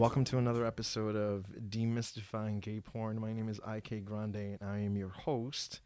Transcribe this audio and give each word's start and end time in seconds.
Welcome 0.00 0.24
to 0.24 0.38
another 0.38 0.64
episode 0.64 1.14
of 1.14 1.44
Demystifying 1.68 2.62
Gay 2.62 2.80
Porn. 2.80 3.20
My 3.20 3.34
name 3.34 3.50
is 3.50 3.60
IK 3.68 4.02
Grande 4.06 4.56
and 4.58 4.62
I 4.62 4.78
am 4.78 4.96
your 4.96 5.10
host. 5.10 5.82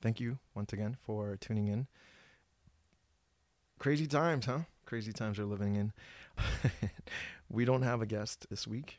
Thank 0.00 0.18
you 0.18 0.38
once 0.54 0.72
again 0.72 0.96
for 1.04 1.36
tuning 1.36 1.68
in. 1.68 1.86
Crazy 3.78 4.06
times, 4.06 4.46
huh? 4.46 4.60
Crazy 4.86 5.12
times 5.12 5.38
we're 5.38 5.44
living 5.44 5.76
in. 5.76 5.92
we 7.50 7.66
don't 7.66 7.82
have 7.82 8.00
a 8.00 8.06
guest 8.06 8.46
this 8.48 8.66
week, 8.66 8.98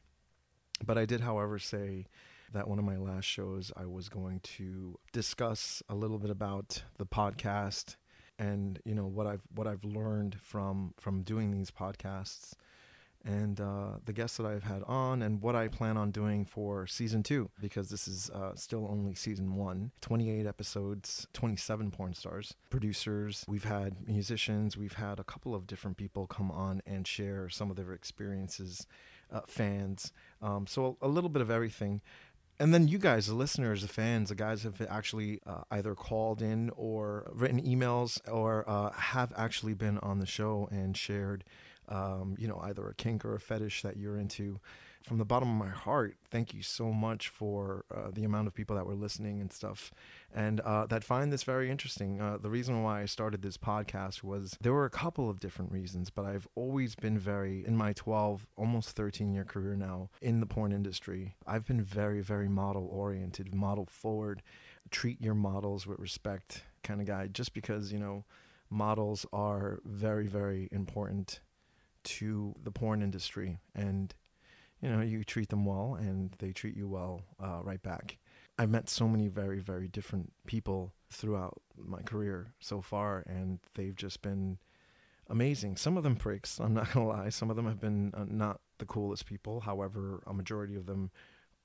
but 0.86 0.96
I 0.96 1.05
did, 1.05 1.22
however, 1.22 1.58
say 1.58 2.05
that 2.54 2.68
one 2.68 2.77
of 2.77 2.86
my 2.86 2.98
last 2.98 3.26
shows 3.26 3.72
I 3.76 3.88
was 3.88 4.09
going 4.09 4.41
to 4.41 5.00
discuss 5.12 5.82
a 5.90 5.96
little 5.96 6.20
bit 6.20 6.30
about 6.30 6.84
the 7.00 7.08
podcast 7.08 7.96
and 8.38 8.80
you 8.86 8.94
know 8.94 9.08
what 9.08 9.26
I've 9.26 9.41
what 9.55 9.66
I've 9.66 9.84
learned 9.84 10.36
from 10.40 10.94
from 11.00 11.23
doing 11.23 11.50
these 11.50 11.72
podcasts 11.72 12.54
and 13.26 13.60
uh, 13.60 13.98
the 14.06 14.14
guests 14.14 14.38
that 14.38 14.46
I've 14.46 14.64
had 14.64 14.84
on 14.84 15.22
and 15.22 15.42
what 15.42 15.56
I 15.56 15.68
plan 15.68 15.98
on 15.98 16.12
doing 16.12 16.46
for 16.46 16.86
season 16.88 17.24
two 17.24 17.50
because 17.60 17.90
this 17.90 18.08
is 18.08 18.30
uh, 18.30 18.56
still 18.56 18.88
only 18.90 19.16
season 19.16 19.56
one. 19.56 19.92
28 20.02 20.46
episodes 20.46 21.28
27 21.34 21.92
porn 21.92 22.14
stars 22.14 22.54
producers. 22.70 23.44
We've 23.48 23.64
had 23.64 24.08
musicians. 24.08 24.78
We've 24.78 24.94
had 24.94 25.20
a 25.20 25.24
couple 25.24 25.56
of 25.56 25.68
different 25.68 25.98
people 25.98 26.28
come 26.28 26.52
on 26.52 26.82
and 26.86 27.08
share 27.08 27.50
some 27.50 27.70
of 27.70 27.76
their 27.76 27.94
experiences 27.94 28.86
uh, 29.32 29.42
fans. 29.48 30.12
Um, 30.42 30.68
so 30.68 30.98
a 31.02 31.08
little 31.08 31.30
bit 31.30 31.42
of 31.42 31.50
everything. 31.50 32.02
And 32.58 32.73
then 32.73 32.88
you 32.88 33.00
guys, 33.00 33.28
the 33.28 33.34
listeners, 33.34 33.82
the 33.82 33.89
fans, 33.89 34.30
the 34.30 34.36
guys 34.36 34.64
have 34.64 34.82
actually 34.89 35.42
uh, 35.45 35.62
either 35.72 35.94
called 35.94 36.42
in 36.42 36.72
or 36.78 37.30
written 37.34 37.62
emails 37.62 38.22
or 38.32 38.64
uh, 38.67 38.92
have 38.92 39.34
actually 39.36 39.73
been 39.73 39.98
on 39.98 40.20
the 40.20 40.26
show 40.26 40.70
and 40.72 40.95
shared, 40.95 41.44
um, 41.89 42.36
you 42.38 42.47
know, 42.47 42.59
either 42.64 42.88
a 42.88 42.94
kink 42.94 43.25
or 43.25 43.36
a 43.36 43.39
fetish 43.39 43.81
that 43.83 43.97
you're 43.97 44.17
into 44.17 44.59
from 45.05 45.19
the 45.19 45.25
bottom 45.25 45.50
of 45.50 45.67
my 45.67 45.72
heart, 45.72 46.16
thank 46.31 46.53
you 46.53 46.64
so 46.64 46.92
much 46.92 47.30
for 47.30 47.86
uh, 47.94 48.09
the 48.11 48.23
amount 48.23 48.47
of 48.47 48.55
people 48.55 48.75
that 48.75 48.88
were 48.88 48.95
listening 48.95 49.39
and 49.39 49.53
stuff, 49.53 49.92
and 50.33 50.59
uh, 50.61 50.88
that 50.88 51.03
find 51.03 51.31
this 51.31 51.44
very 51.44 51.69
interesting. 51.69 52.19
Uh, 52.19 52.38
the 52.42 52.50
reason 52.50 52.81
why 52.81 53.03
I 53.03 53.05
started 53.05 53.44
this 53.44 53.55
podcast 53.55 54.23
was 54.23 54.58
there 54.61 54.73
were 54.73 54.86
a 54.86 54.89
couple 54.89 55.30
of 55.30 55.39
different 55.39 55.72
reasons, 55.72 56.09
but 56.09 56.25
I've 56.25 56.47
always 56.55 56.95
been 56.95 57.19
very, 57.19 57.64
in 57.66 57.77
my 57.77 57.94
12, 57.94 58.47
almost 58.58 58.95
13 58.95 59.31
year 59.31 59.45
career 59.45 59.75
now 59.75 60.09
in 60.22 60.39
the 60.39 60.47
porn 60.47 60.72
industry, 60.72 61.36
I've 61.45 61.67
been 61.67 61.83
very, 61.83 62.22
very 62.22 62.49
model 62.49 62.88
oriented, 62.92 63.53
model 63.53 63.86
forward, 63.86 64.42
treat 64.89 65.22
your 65.22 65.36
models 65.36 65.86
with 65.86 65.99
respect 65.99 66.64
kind 66.83 66.99
of 66.99 67.05
guy, 67.05 67.27
just 67.27 67.53
because, 67.53 67.94
you 67.94 67.99
know, 67.99 68.25
models 68.72 69.27
are 69.31 69.80
very, 69.86 70.25
very 70.25 70.67
important 70.72 71.42
to 72.06 72.56
the 72.64 72.72
porn 72.72 73.02
industry 73.02 73.59
and 73.75 74.14
you 74.81 74.89
know, 74.89 75.02
you 75.02 75.23
treat 75.23 75.50
them 75.50 75.66
well 75.66 75.98
and 76.00 76.34
they 76.39 76.52
treat 76.52 76.75
you 76.75 76.88
well 76.88 77.22
uh, 77.44 77.59
right 77.64 77.81
back. 77.81 78.17
I've 78.58 78.70
met 78.70 78.89
so 78.89 79.08
many 79.08 79.28
very, 79.28 79.59
very 79.59 79.88
different 79.88 80.31
people 80.45 80.94
throughout 81.11 81.61
my 81.78 82.02
career 82.02 82.53
so 82.59 82.81
far, 82.81 83.23
and 83.28 83.59
they've 83.73 83.95
just 83.95 84.22
been 84.22 84.59
amazing. 85.30 85.76
Some 85.76 85.98
of 85.98 86.03
them 86.03 86.16
pricks, 86.16 86.59
I'm 86.59 86.73
not 86.73 86.94
gonna 86.94 87.08
lie. 87.08 87.30
Some 87.30 87.50
of 87.50 87.56
them 87.56 87.66
have 87.66 87.80
been 87.80 88.14
uh, 88.16 88.26
not 88.28 88.61
the 88.78 88.86
coolest 88.86 89.26
people. 89.26 89.61
However, 89.61 90.22
a 90.28 90.33
majority 90.33 90.76
of 90.76 90.86
them 90.86 91.11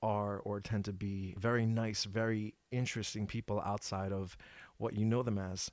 are 0.03 0.39
or 0.39 0.61
tend 0.61 0.87
to 0.87 0.93
be 0.93 1.35
very 1.39 1.67
nice, 1.67 2.05
very 2.05 2.55
interesting 2.73 3.27
people 3.27 3.61
outside 3.61 4.13
of 4.13 4.37
what 4.79 4.95
you 4.95 5.05
know 5.05 5.23
them 5.23 5.39
as 5.39 5.71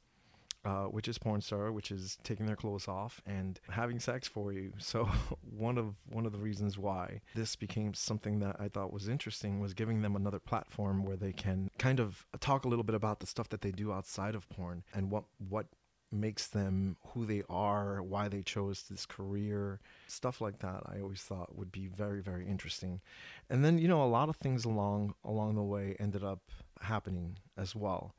uh, 0.65 0.85
which 0.85 1.07
is 1.07 1.17
porn 1.17 1.41
star, 1.41 1.71
which 1.71 1.91
is 1.91 2.17
taking 2.23 2.45
their 2.45 2.55
clothes 2.55 2.87
off 2.87 3.21
and 3.25 3.59
having 3.69 3.99
sex 3.99 4.27
for 4.27 4.51
you. 4.51 4.73
So 4.87 5.09
one 5.41 5.77
of 5.77 5.95
one 6.09 6.25
of 6.25 6.31
the 6.31 6.39
reasons 6.39 6.77
why 6.77 7.21
this 7.35 7.55
became 7.55 7.93
something 7.93 8.39
that 8.39 8.55
I 8.57 8.69
thought 8.69 8.93
was 8.93 9.09
interesting 9.09 9.59
was 9.59 9.73
giving 9.73 10.01
them 10.01 10.15
another 10.15 10.39
platform 10.39 11.03
where 11.03 11.17
they 11.17 11.33
can 11.33 11.69
kind 11.77 11.99
of 11.99 12.25
talk 12.39 12.63
a 12.63 12.69
little 12.69 12.85
bit 12.85 12.95
about 12.95 13.19
the 13.19 13.27
stuff 13.27 13.49
that 13.49 13.61
they 13.61 13.71
do 13.71 13.91
outside 13.91 14.33
of 14.33 14.49
porn 14.49 14.83
and 14.93 15.11
what 15.11 15.25
what 15.49 15.67
makes 16.09 16.47
them 16.47 16.95
who 17.07 17.25
they 17.25 17.43
are, 17.49 18.01
why 18.01 18.29
they 18.29 18.41
chose 18.41 18.83
this 18.83 19.05
career, 19.05 19.81
stuff 20.07 20.39
like 20.39 20.59
that. 20.59 20.83
I 20.85 21.01
always 21.01 21.21
thought 21.21 21.57
would 21.57 21.71
be 21.71 21.87
very 21.87 22.21
very 22.21 22.47
interesting. 22.47 23.01
And 23.49 23.63
then 23.63 23.77
you 23.77 23.89
know 23.89 24.01
a 24.03 24.05
lot 24.05 24.29
of 24.29 24.37
things 24.37 24.63
along 24.63 25.15
along 25.23 25.55
the 25.55 25.63
way 25.63 25.95
ended 25.99 26.23
up 26.23 26.39
happening 26.81 27.37
as 27.57 27.75
well 27.75 28.15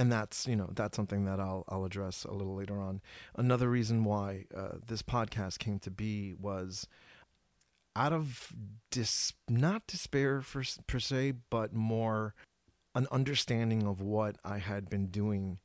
and 0.00 0.10
that's 0.10 0.46
you 0.46 0.56
know 0.56 0.70
that's 0.72 0.96
something 0.96 1.26
that 1.26 1.38
I'll 1.38 1.62
I'll 1.68 1.84
address 1.84 2.24
a 2.24 2.32
little 2.32 2.54
later 2.54 2.80
on. 2.80 3.02
Another 3.36 3.68
reason 3.68 4.02
why 4.02 4.46
uh, 4.56 4.78
this 4.86 5.02
podcast 5.02 5.58
came 5.58 5.78
to 5.80 5.90
be 5.90 6.32
was 6.40 6.88
out 7.94 8.14
of 8.14 8.50
dis 8.90 9.34
not 9.46 9.86
despair 9.86 10.40
for, 10.40 10.62
per 10.86 10.98
se, 10.98 11.34
but 11.50 11.74
more 11.74 12.34
an 12.94 13.08
understanding 13.12 13.86
of 13.86 14.00
what 14.00 14.36
I 14.42 14.56
had 14.56 14.88
been 14.88 15.08
doing 15.08 15.58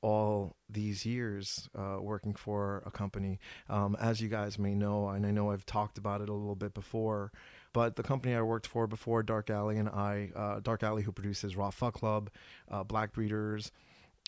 all 0.00 0.54
these 0.68 1.04
years 1.04 1.68
uh, 1.76 1.96
working 2.00 2.34
for 2.34 2.80
a 2.86 2.92
company. 2.92 3.40
Um, 3.68 3.96
as 3.98 4.20
you 4.20 4.28
guys 4.28 4.56
may 4.56 4.74
know, 4.74 5.08
and 5.08 5.26
I 5.26 5.32
know 5.32 5.50
I've 5.50 5.66
talked 5.66 5.98
about 5.98 6.20
it 6.20 6.28
a 6.28 6.32
little 6.32 6.54
bit 6.54 6.74
before, 6.74 7.32
but 7.74 7.96
the 7.96 8.02
company 8.02 8.34
I 8.34 8.40
worked 8.40 8.66
for 8.66 8.86
before 8.86 9.22
Dark 9.22 9.50
Alley 9.50 9.76
and 9.76 9.88
I, 9.88 10.30
uh, 10.34 10.60
Dark 10.60 10.82
Alley, 10.82 11.02
who 11.02 11.12
produces 11.12 11.56
Raw 11.56 11.70
Fuck 11.70 11.94
Club, 11.94 12.30
uh, 12.70 12.84
Black 12.84 13.12
Breeders, 13.12 13.72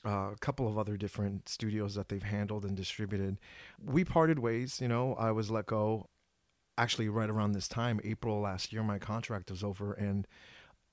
uh, 0.05 0.33
a 0.33 0.37
couple 0.41 0.69
of 0.69 0.77
other 0.77 0.97
different 0.97 1.49
studios 1.49 1.95
that 1.95 2.09
they've 2.09 2.23
handled 2.23 2.65
and 2.65 2.77
distributed. 2.77 3.39
We 3.83 4.05
parted 4.05 4.41
ways. 4.41 4.81
You 4.81 4.89
know, 4.89 5.15
I 5.15 5.31
was 5.31 5.51
let 5.51 5.67
go. 5.67 6.09
Actually, 6.77 7.09
right 7.09 7.31
around 7.31 7.53
this 7.53 7.69
time, 7.69 8.01
April 8.05 8.41
last 8.41 8.73
year, 8.73 8.83
my 8.83 8.99
contract 8.99 9.51
was 9.51 9.65
over, 9.65 9.95
and 9.95 10.27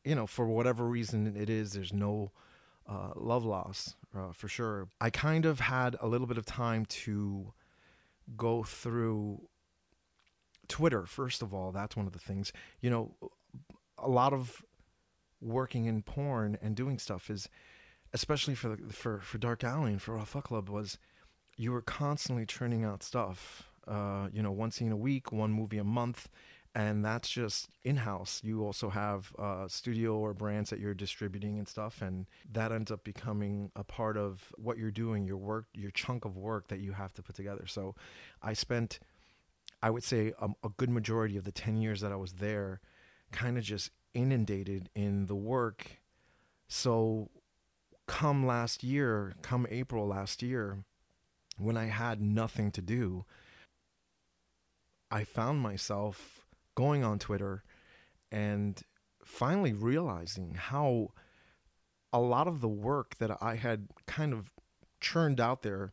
you 0.06 0.16
know, 0.16 0.28
for 0.28 0.48
whatever 0.48 0.86
reason 0.86 1.36
it 1.36 1.50
is, 1.50 1.74
there's 1.74 1.92
no 1.92 2.32
uh, 2.88 3.12
love 3.16 3.44
loss 3.44 3.96
uh, 4.16 4.32
for 4.32 4.48
sure. 4.48 4.88
I 5.02 5.10
kind 5.10 5.46
of 5.46 5.60
had 5.60 5.98
a 6.00 6.08
little 6.08 6.28
bit 6.28 6.38
of 6.38 6.46
time 6.46 6.86
to 6.86 7.52
go 8.38 8.64
through 8.64 9.42
Twitter, 10.68 11.06
first 11.06 11.42
of 11.42 11.54
all, 11.54 11.72
that's 11.72 11.96
one 11.96 12.08
of 12.08 12.14
the 12.14 12.20
things. 12.20 12.54
You 12.82 12.90
know, 12.90 13.16
a 13.98 14.10
lot 14.10 14.34
of 14.34 14.64
working 15.42 15.86
in 15.86 16.02
porn 16.02 16.58
and 16.62 16.76
doing 16.76 16.98
stuff 16.98 17.30
is, 17.30 17.50
especially 18.14 18.56
for 18.56 18.70
the, 18.70 18.94
for 18.94 19.20
for 19.20 19.38
Dark 19.38 19.64
Alley 19.64 19.92
and 19.92 20.02
for 20.02 20.16
Raw 20.16 20.24
Fuck 20.26 20.46
Club, 20.46 20.70
was 20.70 20.98
you 21.58 21.72
were 21.72 21.82
constantly 21.82 22.46
churning 22.46 22.84
out 22.84 23.04
stuff. 23.04 23.70
Uh, 23.88 24.30
you 24.32 24.42
know, 24.42 24.52
one 24.52 24.72
scene 24.72 24.92
a 24.92 24.98
week, 24.98 25.32
one 25.34 25.52
movie 25.52 25.78
a 25.78 25.84
month, 25.84 26.30
and 26.74 27.04
that's 27.04 27.30
just 27.30 27.68
in 27.84 27.98
house. 27.98 28.40
You 28.44 28.64
also 28.64 28.90
have 28.90 29.34
uh, 29.38 29.68
studio 29.68 30.18
or 30.18 30.34
brands 30.34 30.70
that 30.70 30.80
you're 30.80 30.94
distributing 30.94 31.60
and 31.60 31.68
stuff, 31.68 32.02
and 32.02 32.26
that 32.54 32.72
ends 32.72 32.92
up 32.92 33.04
becoming 33.04 33.72
a 33.76 33.84
part 33.84 34.16
of 34.18 34.54
what 34.56 34.78
you're 34.78 34.90
doing, 34.90 35.26
your 35.26 35.38
work, 35.38 35.66
your 35.74 35.92
chunk 35.92 36.24
of 36.24 36.38
work 36.38 36.70
that 36.70 36.80
you 36.80 36.94
have 36.94 37.14
to 37.16 37.22
put 37.22 37.36
together. 37.36 37.68
So, 37.68 37.96
I 38.42 38.54
spent 38.54 39.00
I 39.84 39.90
would 39.90 40.06
say 40.06 40.32
a, 40.40 40.48
a 40.64 40.70
good 40.70 40.90
majority 40.90 41.36
of 41.36 41.44
the 41.44 41.52
10 41.52 41.76
years 41.76 42.00
that 42.00 42.14
I 42.14 42.16
was 42.16 42.36
there 42.36 42.80
kind 43.34 43.58
of 43.58 43.66
just 43.66 43.92
inundated 44.14 44.90
in 44.96 45.26
the 45.26 45.36
work. 45.36 46.00
So, 46.70 47.30
come 48.08 48.48
last 48.48 48.82
year, 48.82 49.34
come 49.42 49.68
April 49.70 50.08
last 50.08 50.42
year, 50.42 50.86
when 51.58 51.76
I 51.76 51.88
had 51.88 52.22
nothing 52.22 52.72
to 52.72 52.82
do, 52.82 53.26
I 55.12 55.26
found 55.26 55.60
myself 55.60 56.46
going 56.76 57.04
on 57.04 57.20
Twitter 57.20 57.64
and 58.32 58.82
finally 59.22 59.74
realizing 59.74 60.56
how 60.56 61.10
a 62.14 62.22
lot 62.22 62.48
of 62.48 62.62
the 62.62 62.70
work 62.70 63.18
that 63.18 63.38
I 63.42 63.56
had 63.56 63.90
kind 64.08 64.32
of 64.32 64.50
churned 65.02 65.42
out 65.42 65.62
there 65.62 65.92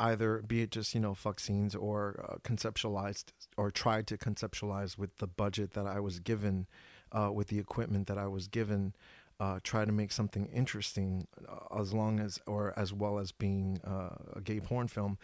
either 0.00 0.42
be 0.46 0.62
it 0.62 0.70
just 0.70 0.94
you 0.94 1.00
know 1.00 1.14
fuck 1.14 1.40
scenes 1.40 1.74
or 1.74 2.24
uh, 2.28 2.36
conceptualized 2.48 3.26
or 3.56 3.70
tried 3.70 4.06
to 4.06 4.16
conceptualize 4.16 4.96
with 4.96 5.16
the 5.18 5.26
budget 5.26 5.72
that 5.72 5.86
I 5.86 6.00
was 6.00 6.20
given, 6.20 6.66
uh, 7.12 7.30
with 7.32 7.48
the 7.48 7.58
equipment 7.58 8.06
that 8.06 8.18
I 8.18 8.26
was 8.26 8.48
given, 8.48 8.94
uh, 9.40 9.58
try 9.62 9.84
to 9.84 9.92
make 9.92 10.12
something 10.12 10.46
interesting, 10.46 11.26
uh, 11.48 11.80
as 11.80 11.92
long 11.92 12.20
as 12.20 12.40
or 12.46 12.72
as 12.76 12.92
well 12.92 13.18
as 13.18 13.32
being 13.32 13.80
uh, 13.86 14.10
a 14.36 14.40
gay 14.40 14.60
porn 14.60 14.88
film. 14.88 15.18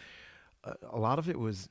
Uh, 0.63 0.75
a 0.91 0.99
lot 0.99 1.19
of 1.19 1.29
it 1.29 1.39
was 1.39 1.69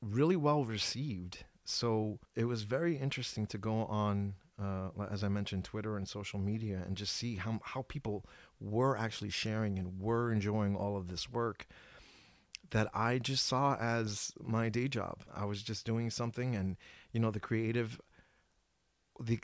really 0.00 0.36
well 0.36 0.64
received, 0.64 1.44
so 1.64 2.18
it 2.34 2.44
was 2.44 2.62
very 2.62 2.96
interesting 2.96 3.46
to 3.46 3.58
go 3.58 3.84
on. 3.86 4.34
as 5.10 5.22
I 5.22 5.28
mentioned, 5.28 5.64
Twitter 5.64 5.96
and 5.96 6.08
social 6.08 6.38
media, 6.38 6.82
and 6.86 6.96
just 6.96 7.14
see 7.14 7.36
how 7.36 7.60
how 7.62 7.82
people 7.82 8.24
were 8.60 8.96
actually 8.96 9.30
sharing 9.30 9.78
and 9.78 10.00
were 10.00 10.32
enjoying 10.32 10.76
all 10.76 10.96
of 10.96 11.08
this 11.08 11.30
work 11.30 11.66
that 12.70 12.88
I 12.94 13.18
just 13.18 13.46
saw 13.46 13.76
as 13.76 14.32
my 14.42 14.68
day 14.68 14.88
job. 14.88 15.22
I 15.34 15.44
was 15.44 15.62
just 15.62 15.86
doing 15.86 16.10
something 16.10 16.54
and 16.54 16.76
you 17.12 17.20
know 17.20 17.30
the 17.30 17.40
creative 17.40 18.00
the 19.20 19.38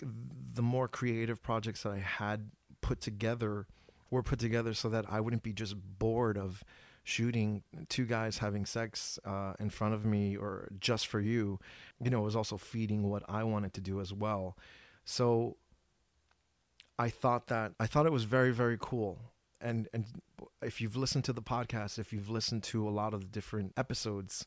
the 0.55 0.63
more 0.63 0.89
creative 0.89 1.43
projects 1.43 1.83
that 1.83 1.93
I 1.93 1.99
had 1.99 2.51
put 2.81 3.01
together 3.01 3.67
were 4.11 4.23
put 4.23 4.39
together 4.39 4.75
so 4.75 4.89
that 4.91 5.07
I 5.09 5.21
wouldn't 5.21 5.43
be 5.43 5.53
just 5.53 5.75
bored 5.99 6.37
of 6.37 6.63
shooting 7.05 7.63
two 7.89 8.05
guys 8.05 8.39
having 8.39 8.67
sex 8.67 9.19
uh, 9.25 9.55
in 9.59 9.71
front 9.71 9.95
of 9.95 10.05
me 10.05 10.37
or 10.37 10.69
just 10.79 11.07
for 11.07 11.21
you, 11.21 11.59
you 12.01 12.11
know, 12.11 12.21
was 12.21 12.37
also 12.37 12.57
feeding 12.57 13.09
what 13.09 13.23
I 13.29 13.43
wanted 13.43 13.73
to 13.75 13.81
do 13.81 14.01
as 14.01 14.13
well. 14.13 14.57
So 15.05 15.57
I 16.99 17.09
thought 17.09 17.49
that 17.49 17.73
I 17.81 17.87
thought 17.87 18.07
it 18.07 18.13
was 18.13 18.25
very 18.25 18.53
very 18.53 18.77
cool. 18.81 19.32
And 19.63 19.89
and 19.93 20.07
if 20.61 20.81
you've 20.81 20.97
listened 20.97 21.25
to 21.25 21.33
the 21.33 21.43
podcast, 21.43 21.99
if 21.99 22.13
you've 22.13 22.31
listened 22.31 22.63
to 22.65 22.89
a 22.89 22.91
lot 22.91 23.15
of 23.15 23.21
the 23.21 23.29
different 23.29 23.73
episodes, 23.77 24.47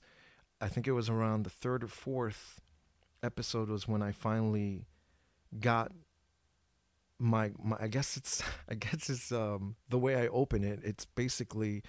I 0.60 0.68
think 0.68 0.88
it 0.88 0.92
was 0.92 1.10
around 1.10 1.44
the 1.44 1.50
third 1.50 1.84
or 1.84 1.88
fourth 1.88 2.62
episode 3.24 3.70
was 3.70 3.88
when 3.88 4.02
I 4.02 4.12
finally 4.12 4.86
got 5.60 5.92
my, 7.18 7.52
my 7.62 7.78
I 7.80 7.88
guess 7.88 8.18
it's 8.18 8.44
I 8.70 8.76
guess 8.76 9.10
it's 9.10 9.32
um 9.32 9.76
the 9.90 9.98
way 9.98 10.16
I 10.16 10.28
open 10.28 10.64
it. 10.64 10.80
It's 10.84 11.06
basically 11.06 11.84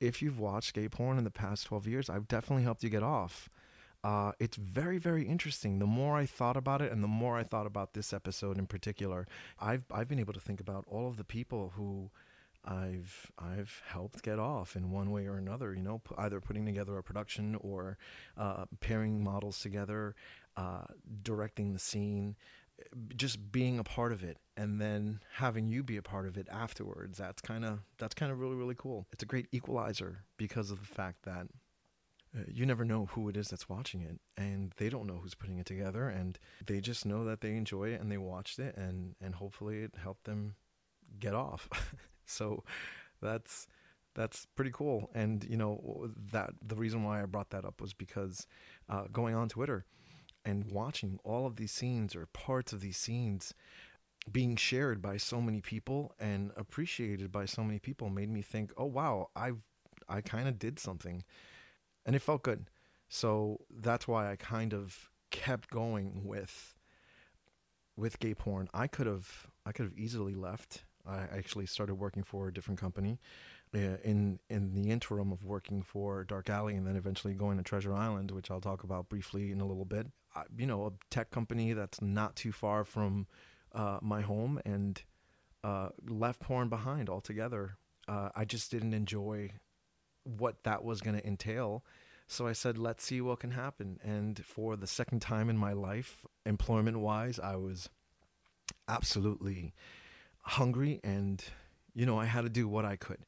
if 0.00 0.20
you've 0.20 0.38
watched 0.38 0.74
gay 0.74 0.88
porn 0.88 1.18
in 1.18 1.24
the 1.24 1.30
past 1.30 1.66
12 1.66 1.86
years, 1.86 2.10
I've 2.10 2.28
definitely 2.28 2.64
helped 2.64 2.84
you 2.84 2.90
get 2.90 3.02
off. 3.02 3.48
Uh, 4.04 4.32
it's 4.38 4.56
very, 4.56 4.98
very 4.98 5.26
interesting. 5.26 5.78
The 5.78 5.86
more 5.86 6.16
I 6.16 6.26
thought 6.26 6.56
about 6.56 6.82
it, 6.82 6.92
and 6.92 7.02
the 7.02 7.08
more 7.08 7.36
I 7.36 7.42
thought 7.42 7.66
about 7.66 7.94
this 7.94 8.12
episode 8.12 8.58
in 8.58 8.66
particular, 8.66 9.26
I've 9.58 9.84
I've 9.90 10.08
been 10.08 10.20
able 10.20 10.34
to 10.34 10.40
think 10.40 10.60
about 10.60 10.84
all 10.86 11.08
of 11.08 11.16
the 11.16 11.24
people 11.24 11.72
who 11.76 12.10
I've 12.66 13.30
I've 13.38 13.82
helped 13.86 14.22
get 14.22 14.38
off 14.38 14.76
in 14.76 14.90
one 14.90 15.10
way 15.10 15.26
or 15.26 15.36
another. 15.36 15.74
You 15.74 15.82
know, 15.82 16.00
either 16.18 16.40
putting 16.40 16.66
together 16.66 16.96
a 16.98 17.02
production 17.02 17.56
or 17.60 17.98
uh, 18.36 18.66
pairing 18.80 19.22
models 19.22 19.60
together, 19.60 20.14
uh, 20.56 20.84
directing 21.22 21.72
the 21.72 21.78
scene, 21.78 22.36
just 23.14 23.52
being 23.52 23.78
a 23.78 23.84
part 23.84 24.12
of 24.12 24.24
it, 24.24 24.38
and 24.56 24.80
then 24.80 25.20
having 25.34 25.68
you 25.68 25.82
be 25.82 25.96
a 25.96 26.02
part 26.02 26.26
of 26.26 26.36
it 26.36 26.48
afterwards. 26.50 27.18
That's 27.18 27.40
kind 27.40 27.64
of 27.64 27.80
that's 27.98 28.14
kind 28.14 28.32
of 28.32 28.40
really 28.40 28.56
really 28.56 28.76
cool. 28.76 29.06
It's 29.12 29.22
a 29.22 29.26
great 29.26 29.46
equalizer 29.52 30.24
because 30.36 30.70
of 30.70 30.80
the 30.80 30.86
fact 30.86 31.24
that 31.24 31.46
uh, 32.36 32.42
you 32.48 32.66
never 32.66 32.84
know 32.84 33.06
who 33.06 33.28
it 33.28 33.36
is 33.36 33.48
that's 33.48 33.68
watching 33.68 34.02
it 34.02 34.18
and 34.36 34.72
they 34.76 34.88
don't 34.88 35.06
know 35.06 35.20
who's 35.22 35.34
putting 35.34 35.58
it 35.58 35.66
together 35.66 36.08
and 36.08 36.38
they 36.66 36.80
just 36.80 37.06
know 37.06 37.24
that 37.24 37.40
they 37.40 37.56
enjoy 37.56 37.88
it 37.90 38.00
and 38.00 38.10
they 38.10 38.18
watched 38.18 38.58
it 38.58 38.76
and 38.76 39.14
and 39.20 39.36
hopefully 39.36 39.82
it 39.84 39.92
helped 40.02 40.24
them 40.24 40.56
get 41.18 41.34
off 41.34 41.68
so 42.26 42.62
that's 43.20 43.66
that's 44.14 44.46
pretty 44.56 44.70
cool 44.72 45.10
and 45.14 45.44
you 45.44 45.56
know 45.56 46.10
that 46.32 46.50
the 46.66 46.76
reason 46.76 47.04
why 47.04 47.22
i 47.22 47.26
brought 47.26 47.50
that 47.50 47.64
up 47.64 47.80
was 47.80 47.92
because 47.92 48.46
uh, 48.88 49.04
going 49.12 49.34
on 49.34 49.48
twitter 49.48 49.84
and 50.44 50.70
watching 50.70 51.18
all 51.24 51.46
of 51.46 51.56
these 51.56 51.72
scenes 51.72 52.14
or 52.14 52.26
parts 52.26 52.72
of 52.72 52.80
these 52.80 52.96
scenes 52.96 53.52
being 54.30 54.56
shared 54.56 55.02
by 55.02 55.16
so 55.16 55.40
many 55.40 55.60
people 55.60 56.14
and 56.18 56.50
appreciated 56.56 57.30
by 57.30 57.44
so 57.44 57.62
many 57.62 57.78
people 57.78 58.08
made 58.10 58.30
me 58.30 58.42
think 58.42 58.72
oh 58.76 58.86
wow 58.86 59.28
i've 59.36 59.62
i 60.08 60.20
kind 60.20 60.48
of 60.48 60.58
did 60.58 60.78
something 60.78 61.22
and 62.06 62.16
it 62.16 62.22
felt 62.22 62.42
good. 62.44 62.70
So 63.08 63.60
that's 63.70 64.08
why 64.08 64.30
I 64.30 64.36
kind 64.36 64.72
of 64.72 65.10
kept 65.30 65.68
going 65.68 66.22
with 66.24 66.74
with 67.96 68.18
gay 68.18 68.34
porn. 68.34 68.68
I 68.72 68.86
could 68.86 69.06
have 69.06 69.48
I 69.66 69.72
could 69.72 69.84
have 69.86 69.98
easily 69.98 70.34
left. 70.34 70.84
I 71.08 71.26
actually 71.36 71.66
started 71.66 71.94
working 71.94 72.22
for 72.22 72.48
a 72.48 72.52
different 72.52 72.80
company 72.80 73.18
uh, 73.74 73.98
in 74.04 74.38
in 74.48 74.74
the 74.74 74.90
interim 74.90 75.32
of 75.32 75.44
working 75.44 75.82
for 75.82 76.24
Dark 76.24 76.50
Alley 76.50 76.74
and 76.74 76.86
then 76.86 76.96
eventually 76.96 77.34
going 77.34 77.56
to 77.58 77.62
Treasure 77.62 77.94
Island, 77.94 78.30
which 78.30 78.50
I'll 78.50 78.60
talk 78.60 78.84
about 78.84 79.08
briefly 79.08 79.50
in 79.50 79.60
a 79.60 79.66
little 79.66 79.84
bit. 79.84 80.06
I, 80.34 80.42
you 80.56 80.66
know, 80.66 80.86
a 80.86 80.92
tech 81.10 81.30
company 81.30 81.72
that's 81.72 82.00
not 82.00 82.36
too 82.36 82.52
far 82.52 82.84
from 82.84 83.26
uh, 83.72 83.98
my 84.02 84.20
home 84.20 84.60
and 84.64 85.02
uh, 85.64 85.88
left 86.08 86.40
porn 86.40 86.68
behind 86.68 87.08
altogether. 87.08 87.76
Uh, 88.08 88.30
I 88.34 88.44
just 88.44 88.70
didn't 88.70 88.94
enjoy 88.94 89.50
what 90.22 90.62
that 90.64 90.84
was 90.84 91.00
going 91.00 91.16
to 91.16 91.26
entail. 91.26 91.84
So 92.28 92.46
I 92.46 92.52
said, 92.52 92.76
let's 92.76 93.04
see 93.04 93.20
what 93.20 93.40
can 93.40 93.52
happen. 93.52 94.00
And 94.02 94.44
for 94.44 94.76
the 94.76 94.86
second 94.86 95.20
time 95.20 95.48
in 95.48 95.56
my 95.56 95.72
life, 95.72 96.24
employment 96.44 96.98
wise, 96.98 97.38
I 97.38 97.56
was 97.56 97.88
absolutely 98.88 99.74
hungry 100.46 101.00
and, 101.04 101.44
you 101.94 102.06
know, 102.06 102.18
I 102.18 102.24
had 102.24 102.42
to 102.42 102.48
do 102.48 102.68
what 102.68 102.84
I 102.84 102.96
could. 102.96 103.18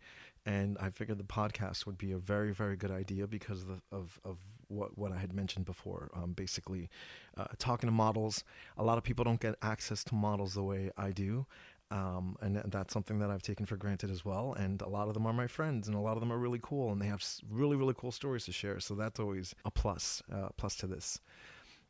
And 0.47 0.79
I 0.79 0.89
figured 0.91 1.19
the 1.19 1.25
podcast 1.25 1.85
would 1.85 1.99
be 1.99 2.13
a 2.13 2.19
very, 2.19 2.55
very 2.55 2.77
good 2.77 2.91
idea 2.91 3.27
because 3.27 3.65
of, 3.65 3.83
of, 3.93 4.19
of 4.25 4.39
what, 4.69 4.97
what 4.97 5.13
I 5.13 5.19
had 5.19 5.35
mentioned 5.35 5.67
before. 5.67 6.11
Um, 6.15 6.33
basically, 6.33 6.89
uh, 7.37 7.47
talking 7.59 7.89
to 7.89 7.93
models. 7.93 8.45
A 8.79 8.85
lot 8.85 8.97
of 8.97 9.05
people 9.05 9.25
don't 9.25 9.41
get 9.41 9.57
access 9.61 10.03
to 10.05 10.15
models 10.15 10.55
the 10.55 10.63
way 10.63 10.91
I 10.97 11.11
do. 11.11 11.45
Um, 11.91 12.37
and 12.41 12.63
that's 12.67 12.93
something 12.93 13.19
that 13.19 13.31
I've 13.31 13.43
taken 13.43 13.67
for 13.67 13.77
granted 13.77 14.11
as 14.11 14.25
well. 14.25 14.55
And 14.55 14.81
a 14.81 14.89
lot 14.89 15.09
of 15.09 15.15
them 15.15 15.27
are 15.27 15.33
my 15.33 15.47
friends, 15.47 15.89
and 15.89 15.97
a 15.97 16.01
lot 16.01 16.15
of 16.15 16.21
them 16.21 16.33
are 16.33 16.39
really 16.39 16.61
cool, 16.63 16.93
and 16.93 17.01
they 17.01 17.07
have 17.07 17.25
really, 17.51 17.77
really 17.77 17.95
cool 17.97 18.13
stories 18.13 18.45
to 18.45 18.53
share. 18.53 18.79
So 18.81 18.95
that's 18.95 19.19
always 19.19 19.55
a 19.65 19.71
plus, 19.71 20.23
uh, 20.33 20.49
plus 20.57 20.77
to 20.77 20.87
this. 20.87 21.21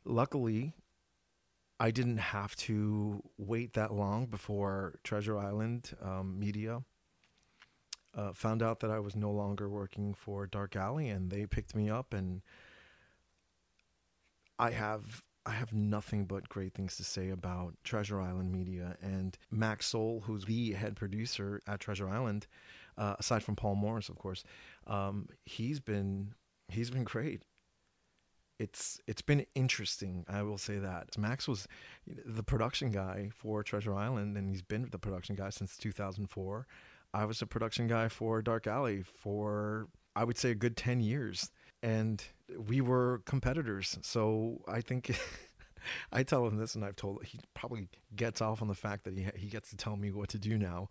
Luckily, 0.05 0.73
I 1.79 1.91
didn't 1.91 2.17
have 2.17 2.55
to 2.57 3.23
wait 3.37 3.73
that 3.73 3.93
long 3.93 4.25
before 4.25 4.99
Treasure 5.03 5.37
Island 5.37 5.95
um, 6.01 6.37
Media 6.37 6.83
uh, 8.13 8.33
found 8.33 8.61
out 8.61 8.79
that 8.81 8.91
I 8.91 8.99
was 8.99 9.15
no 9.15 9.31
longer 9.31 9.69
working 9.69 10.13
for 10.13 10.45
Dark 10.45 10.75
Alley, 10.75 11.09
and 11.09 11.31
they 11.31 11.45
picked 11.45 11.75
me 11.75 11.89
up, 11.89 12.13
and 12.13 12.41
I 14.57 14.71
have 14.71 15.23
I 15.45 15.51
have 15.51 15.73
nothing 15.73 16.25
but 16.25 16.49
great 16.49 16.73
things 16.73 16.97
to 16.97 17.03
say 17.03 17.29
about 17.29 17.75
Treasure 17.83 18.19
Island 18.19 18.51
Media 18.51 18.97
and 19.01 19.37
Max 19.49 19.87
Soul, 19.87 20.23
who's 20.25 20.45
the 20.45 20.73
head 20.73 20.95
producer 20.95 21.61
at 21.65 21.79
Treasure 21.79 22.09
Island, 22.09 22.45
uh, 22.97 23.15
aside 23.17 23.41
from 23.41 23.55
Paul 23.55 23.75
Morris, 23.75 24.09
of 24.09 24.17
course. 24.17 24.43
Um, 24.85 25.29
he's 25.45 25.79
been 25.79 26.33
he's 26.67 26.89
been 26.89 27.03
great. 27.05 27.43
It's 28.59 28.99
it's 29.07 29.21
been 29.21 29.45
interesting. 29.55 30.25
I 30.27 30.43
will 30.43 30.57
say 30.57 30.77
that 30.79 31.17
Max 31.17 31.47
was 31.47 31.67
the 32.05 32.43
production 32.43 32.91
guy 32.91 33.29
for 33.33 33.63
Treasure 33.63 33.95
Island, 33.95 34.37
and 34.37 34.49
he's 34.49 34.61
been 34.61 34.87
the 34.91 34.99
production 34.99 35.35
guy 35.35 35.49
since 35.49 35.77
2004. 35.77 36.67
I 37.13 37.25
was 37.25 37.41
a 37.41 37.47
production 37.47 37.87
guy 37.87 38.09
for 38.09 38.41
Dark 38.41 38.67
Alley 38.67 39.01
for 39.03 39.87
I 40.15 40.23
would 40.23 40.37
say 40.37 40.51
a 40.51 40.55
good 40.55 40.75
10 40.75 40.99
years 40.99 41.49
and 41.81 42.23
we 42.67 42.81
were 42.81 43.21
competitors. 43.25 43.97
So 44.01 44.61
I 44.67 44.81
think 44.81 45.17
I 46.11 46.23
tell 46.23 46.45
him 46.47 46.57
this, 46.57 46.75
and 46.75 46.83
I've 46.83 46.95
told 46.95 47.23
he 47.23 47.39
probably 47.53 47.87
gets 48.15 48.41
off 48.41 48.61
on 48.61 48.67
the 48.67 48.75
fact 48.75 49.05
that 49.05 49.17
he 49.17 49.27
he 49.35 49.47
gets 49.47 49.69
to 49.71 49.77
tell 49.77 49.95
me 49.95 50.11
what 50.11 50.29
to 50.29 50.37
do 50.37 50.57
now. 50.57 50.89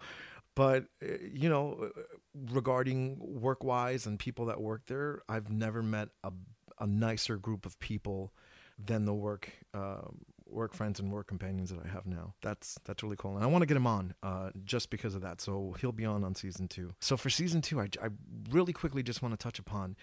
But 0.55 0.87
uh, 1.03 1.15
you 1.33 1.49
know, 1.49 1.91
regarding 2.35 3.19
work 3.21 3.63
wise 3.63 4.07
and 4.07 4.19
people 4.19 4.47
that 4.47 4.61
work 4.61 4.83
there, 4.87 5.23
I've 5.29 5.51
never 5.51 5.83
met 5.83 6.09
a 6.25 6.33
a 6.81 6.87
nicer 6.87 7.37
group 7.37 7.67
of 7.67 7.79
people 7.79 8.33
than 8.79 9.05
the 9.05 9.15
work 9.15 9.51
uh, 9.75 10.03
work 10.47 10.73
friends 10.73 10.99
and 10.99 11.13
work 11.13 11.27
companions 11.27 11.71
that 11.71 11.79
I 11.85 11.89
have 11.89 12.07
now. 12.07 12.35
That's 12.43 12.79
that's 12.85 13.03
really 13.03 13.17
cool, 13.17 13.37
and 13.37 13.45
I 13.45 13.47
want 13.47 13.63
to 13.63 13.67
get 13.67 13.77
him 13.77 13.87
on 13.87 14.15
uh, 14.23 14.51
just 14.65 14.91
because 14.91 15.15
of 15.15 15.23
that. 15.23 15.41
So 15.41 15.75
he'll 15.81 15.93
be 15.93 16.05
on 16.05 16.25
on 16.25 16.35
season 16.35 16.69
two. 16.69 16.93
So 17.01 17.17
for 17.17 17.31
season 17.31 17.61
two, 17.61 17.81
I, 17.81 17.89
I 18.03 18.09
really 18.51 18.73
quickly 18.73 19.03
just 19.03 19.23
want 19.23 19.39
to 19.39 19.43
touch 19.43 19.59
upon 19.59 19.97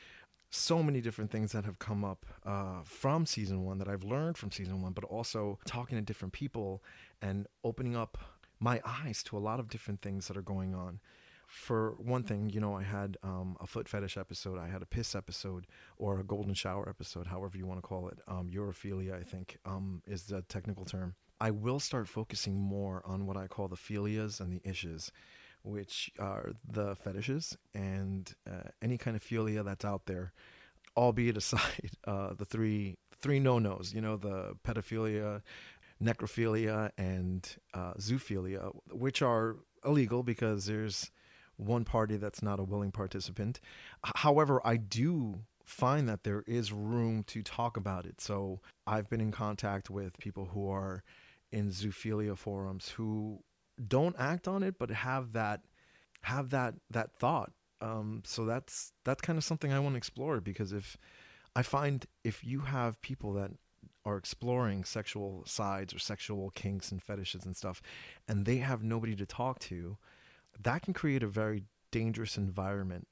so 0.52 0.82
many 0.82 1.02
different 1.02 1.32
things 1.32 1.52
that 1.52 1.66
have 1.66 1.80
come 1.80 2.06
up 2.06 2.26
uh, 2.46 2.82
from 2.84 3.26
season 3.26 3.66
one 3.66 3.78
that 3.80 3.88
I've 3.88 4.04
learned 4.04 4.38
from 4.38 4.52
season 4.52 4.82
one, 4.82 4.94
but 4.94 5.04
also 5.04 5.60
talking 5.66 5.98
to 5.98 6.02
different 6.04 6.34
people 6.34 6.84
and 7.22 7.48
opening 7.64 7.96
up 7.96 8.18
my 8.60 8.82
eyes 8.86 9.22
to 9.24 9.38
a 9.38 9.40
lot 9.40 9.60
of 9.60 9.70
different 9.70 10.02
things 10.02 10.28
that 10.28 10.38
are 10.38 10.42
going 10.42 10.74
on. 10.74 11.00
For 11.48 11.96
one 11.98 12.24
thing, 12.24 12.50
you 12.50 12.60
know, 12.60 12.76
I 12.76 12.84
had 12.84 13.18
um, 13.24 13.58
a 13.60 13.68
foot 13.68 13.88
fetish 13.88 14.18
episode, 14.18 14.60
I 14.60 14.68
had 14.68 14.82
a 14.82 14.86
piss 14.86 15.16
episode, 15.16 15.68
or 15.98 16.20
a 16.20 16.24
golden 16.24 16.54
shower 16.54 16.88
episode, 16.90 17.28
however 17.28 17.58
you 17.58 17.66
want 17.66 17.82
to 17.82 17.88
call 17.88 18.08
it. 18.10 18.20
Um, 18.28 18.50
urophilia, 18.54 19.20
I 19.20 19.24
think, 19.24 19.58
um, 19.66 20.02
is 20.06 20.24
the 20.24 20.42
technical 20.44 20.86
term. 20.86 21.16
I 21.40 21.52
will 21.52 21.80
start 21.80 22.08
focusing 22.08 22.60
more 22.60 23.02
on 23.06 23.26
what 23.26 23.38
I 23.38 23.48
call 23.48 23.68
the 23.68 23.76
philias 23.76 24.40
and 24.40 24.52
the 24.52 24.60
ishes 24.62 25.12
which 25.66 26.12
are 26.20 26.52
the 26.70 26.96
fetishes 26.96 27.58
and 27.74 28.34
uh, 28.48 28.70
any 28.82 28.98
kind 28.98 29.16
of 29.18 29.24
philia 29.24 29.66
that's 29.66 29.84
out 29.84 30.06
there, 30.06 30.32
albeit 30.96 31.38
aside 31.38 31.92
uh, 32.06 32.34
the 32.34 32.46
three 32.46 32.98
three 33.22 33.40
no 33.40 33.60
nos. 33.60 33.94
You 33.94 34.02
know, 34.02 34.16
the 34.16 34.56
pedophilia, 34.64 35.42
necrophilia, 36.02 36.92
and 36.98 37.48
uh, 37.74 37.94
zoophilia, 37.96 38.72
which 38.92 39.22
are 39.22 39.58
illegal 39.84 40.24
because 40.24 40.66
there's 40.68 41.12
one 41.58 41.86
party 41.86 42.18
that's 42.18 42.42
not 42.42 42.60
a 42.60 42.64
willing 42.64 42.92
participant. 42.92 43.60
However, 44.16 44.62
I 44.66 44.78
do 44.78 45.40
find 45.64 46.08
that 46.08 46.24
there 46.24 46.44
is 46.48 46.72
room 46.72 47.24
to 47.24 47.42
talk 47.42 47.76
about 47.76 48.06
it. 48.06 48.22
So 48.22 48.62
I've 48.86 49.10
been 49.10 49.22
in 49.22 49.32
contact 49.32 49.90
with 49.90 50.18
people 50.20 50.46
who 50.54 50.70
are 50.70 51.04
in 51.52 51.70
zoophilia 51.70 52.38
forums 52.38 52.90
who 52.90 53.40
don't 53.88 54.16
act 54.20 54.48
on 54.48 54.64
it, 54.64 54.76
but 54.78 54.92
have 54.92 55.34
that 55.34 55.62
have 56.22 56.52
that 56.52 56.76
that 56.92 57.12
thought. 57.14 57.52
Um, 57.82 58.24
so 58.26 58.46
that's 58.46 58.94
that's 59.04 59.22
kind 59.22 59.38
of 59.38 59.44
something 59.44 59.74
I 59.74 59.80
want 59.80 59.94
to 59.94 59.98
explore 59.98 60.40
because 60.40 60.72
if 60.72 60.98
I 61.56 61.62
find 61.62 62.06
if 62.24 62.44
you 62.44 62.62
have 62.62 63.02
people 63.02 63.34
that 63.34 63.52
are 64.06 64.18
exploring 64.18 64.84
sexual 64.84 65.44
sides 65.46 65.94
or 65.94 66.00
sexual 66.00 66.52
kinks 66.52 66.92
and 66.92 67.02
fetishes 67.02 67.46
and 67.46 67.56
stuff, 67.56 67.82
and 68.28 68.46
they 68.46 68.58
have 68.58 68.84
nobody 68.84 69.16
to 69.16 69.26
talk 69.26 69.60
to, 69.60 69.98
that 70.62 70.82
can 70.82 70.94
create 70.94 71.24
a 71.24 71.28
very 71.28 71.64
dangerous 71.92 72.38
environment 72.38 73.08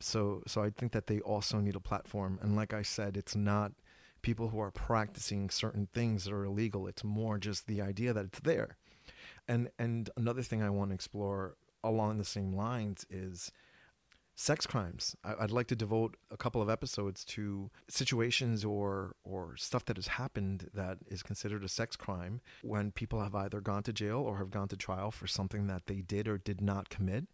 So 0.00 0.42
so 0.46 0.62
I 0.62 0.70
think 0.70 0.92
that 0.92 1.06
they 1.06 1.20
also 1.20 1.60
need 1.60 1.76
a 1.76 1.80
platform. 1.80 2.38
And 2.42 2.56
like 2.56 2.74
I 2.74 2.82
said, 2.82 3.16
it's 3.16 3.36
not 3.36 3.72
people 4.22 4.48
who 4.50 4.60
are 4.60 4.70
practicing 4.72 5.50
certain 5.50 5.88
things 5.94 6.24
that 6.24 6.34
are 6.34 6.44
illegal. 6.44 6.86
It's 6.88 7.04
more 7.04 7.38
just 7.38 7.66
the 7.66 7.82
idea 7.82 8.12
that 8.14 8.26
it's 8.26 8.40
there. 8.40 8.76
And 9.48 9.70
and 9.78 10.10
another 10.16 10.42
thing 10.42 10.62
I 10.62 10.70
want 10.70 10.90
to 10.90 10.94
explore 10.94 11.56
along 11.82 12.18
the 12.18 12.24
same 12.24 12.54
lines 12.56 13.06
is 13.10 13.52
sex 14.34 14.66
crimes. 14.66 15.16
I, 15.24 15.34
would 15.42 15.52
like 15.52 15.68
to 15.68 15.76
devote 15.76 16.16
a 16.30 16.36
couple 16.36 16.60
of 16.60 16.68
episodes 16.68 17.24
to 17.26 17.70
situations 17.88 18.64
or 18.64 19.14
or 19.24 19.56
stuff 19.56 19.84
that 19.86 19.96
has 19.96 20.08
happened 20.08 20.70
that 20.74 20.98
is 21.06 21.22
considered 21.22 21.64
a 21.64 21.68
sex 21.68 21.96
crime 21.96 22.40
when 22.62 22.90
people 22.90 23.20
have 23.20 23.34
either 23.34 23.60
gone 23.60 23.82
to 23.84 23.92
jail 23.92 24.18
or 24.18 24.38
have 24.38 24.50
gone 24.50 24.68
to 24.68 24.76
trial 24.76 25.10
for 25.10 25.26
something 25.26 25.66
that 25.68 25.86
they 25.86 26.00
did 26.00 26.26
or 26.26 26.38
did 26.38 26.60
not 26.60 26.88
commit. 26.88 27.26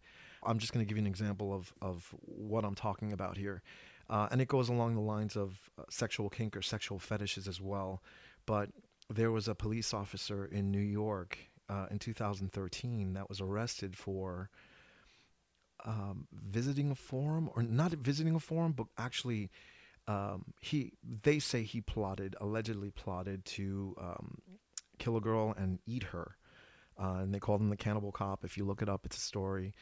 I'm 0.43 0.59
just 0.59 0.73
going 0.73 0.85
to 0.85 0.89
give 0.89 0.97
you 0.97 1.03
an 1.03 1.07
example 1.07 1.53
of 1.53 1.73
of 1.81 2.13
what 2.21 2.63
I'm 2.63 2.75
talking 2.75 3.13
about 3.13 3.37
here, 3.37 3.63
uh, 4.09 4.27
and 4.31 4.41
it 4.41 4.47
goes 4.47 4.69
along 4.69 4.95
the 4.95 5.01
lines 5.01 5.35
of 5.35 5.69
uh, 5.79 5.83
sexual 5.89 6.29
kink 6.29 6.55
or 6.55 6.61
sexual 6.61 6.99
fetishes 6.99 7.47
as 7.47 7.59
well. 7.59 8.03
But 8.45 8.69
there 9.09 9.31
was 9.31 9.47
a 9.47 9.55
police 9.55 9.93
officer 9.93 10.45
in 10.45 10.71
New 10.71 10.79
York 10.79 11.37
uh, 11.69 11.87
in 11.89 11.99
2013 11.99 13.13
that 13.13 13.27
was 13.27 13.41
arrested 13.41 13.95
for 13.95 14.49
um, 15.85 16.27
visiting 16.31 16.91
a 16.91 16.95
forum, 16.95 17.49
or 17.55 17.63
not 17.63 17.91
visiting 17.93 18.35
a 18.35 18.39
forum, 18.39 18.73
but 18.73 18.87
actually, 18.97 19.49
um, 20.07 20.53
he 20.61 20.93
they 21.23 21.39
say 21.39 21.63
he 21.63 21.81
plotted, 21.81 22.35
allegedly 22.39 22.91
plotted 22.91 23.45
to 23.45 23.95
um, 23.99 24.37
kill 24.99 25.17
a 25.17 25.21
girl 25.21 25.53
and 25.57 25.79
eat 25.85 26.03
her, 26.03 26.35
uh, 27.01 27.19
and 27.21 27.33
they 27.33 27.39
called 27.39 27.61
him 27.61 27.69
the 27.69 27.77
cannibal 27.77 28.11
cop. 28.11 28.43
If 28.43 28.57
you 28.57 28.65
look 28.65 28.81
it 28.81 28.89
up, 28.89 29.05
it's 29.05 29.17
a 29.17 29.21
story. 29.21 29.73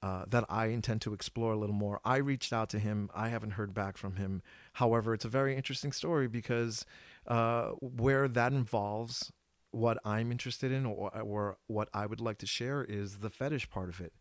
Uh, 0.00 0.24
that 0.28 0.44
I 0.48 0.66
intend 0.66 1.00
to 1.02 1.12
explore 1.12 1.52
a 1.52 1.56
little 1.56 1.74
more. 1.74 2.00
I 2.04 2.18
reached 2.18 2.52
out 2.52 2.70
to 2.70 2.78
him. 2.78 3.10
I 3.16 3.30
haven't 3.30 3.50
heard 3.52 3.74
back 3.74 3.96
from 3.96 4.14
him. 4.14 4.42
However, 4.74 5.12
it's 5.12 5.24
a 5.24 5.28
very 5.28 5.56
interesting 5.56 5.90
story 5.90 6.28
because 6.28 6.86
uh, 7.26 7.70
where 7.80 8.28
that 8.28 8.52
involves 8.52 9.32
what 9.72 9.98
I'm 10.04 10.30
interested 10.30 10.72
in 10.72 10.86
or, 10.86 11.10
or, 11.20 11.58
what 11.66 11.88
I 11.92 12.06
would 12.06 12.20
like 12.20 12.38
to 12.38 12.46
share 12.46 12.84
is 12.84 13.18
the 13.18 13.28
fetish 13.28 13.70
part 13.70 13.88
of 13.88 14.00
it 14.00 14.12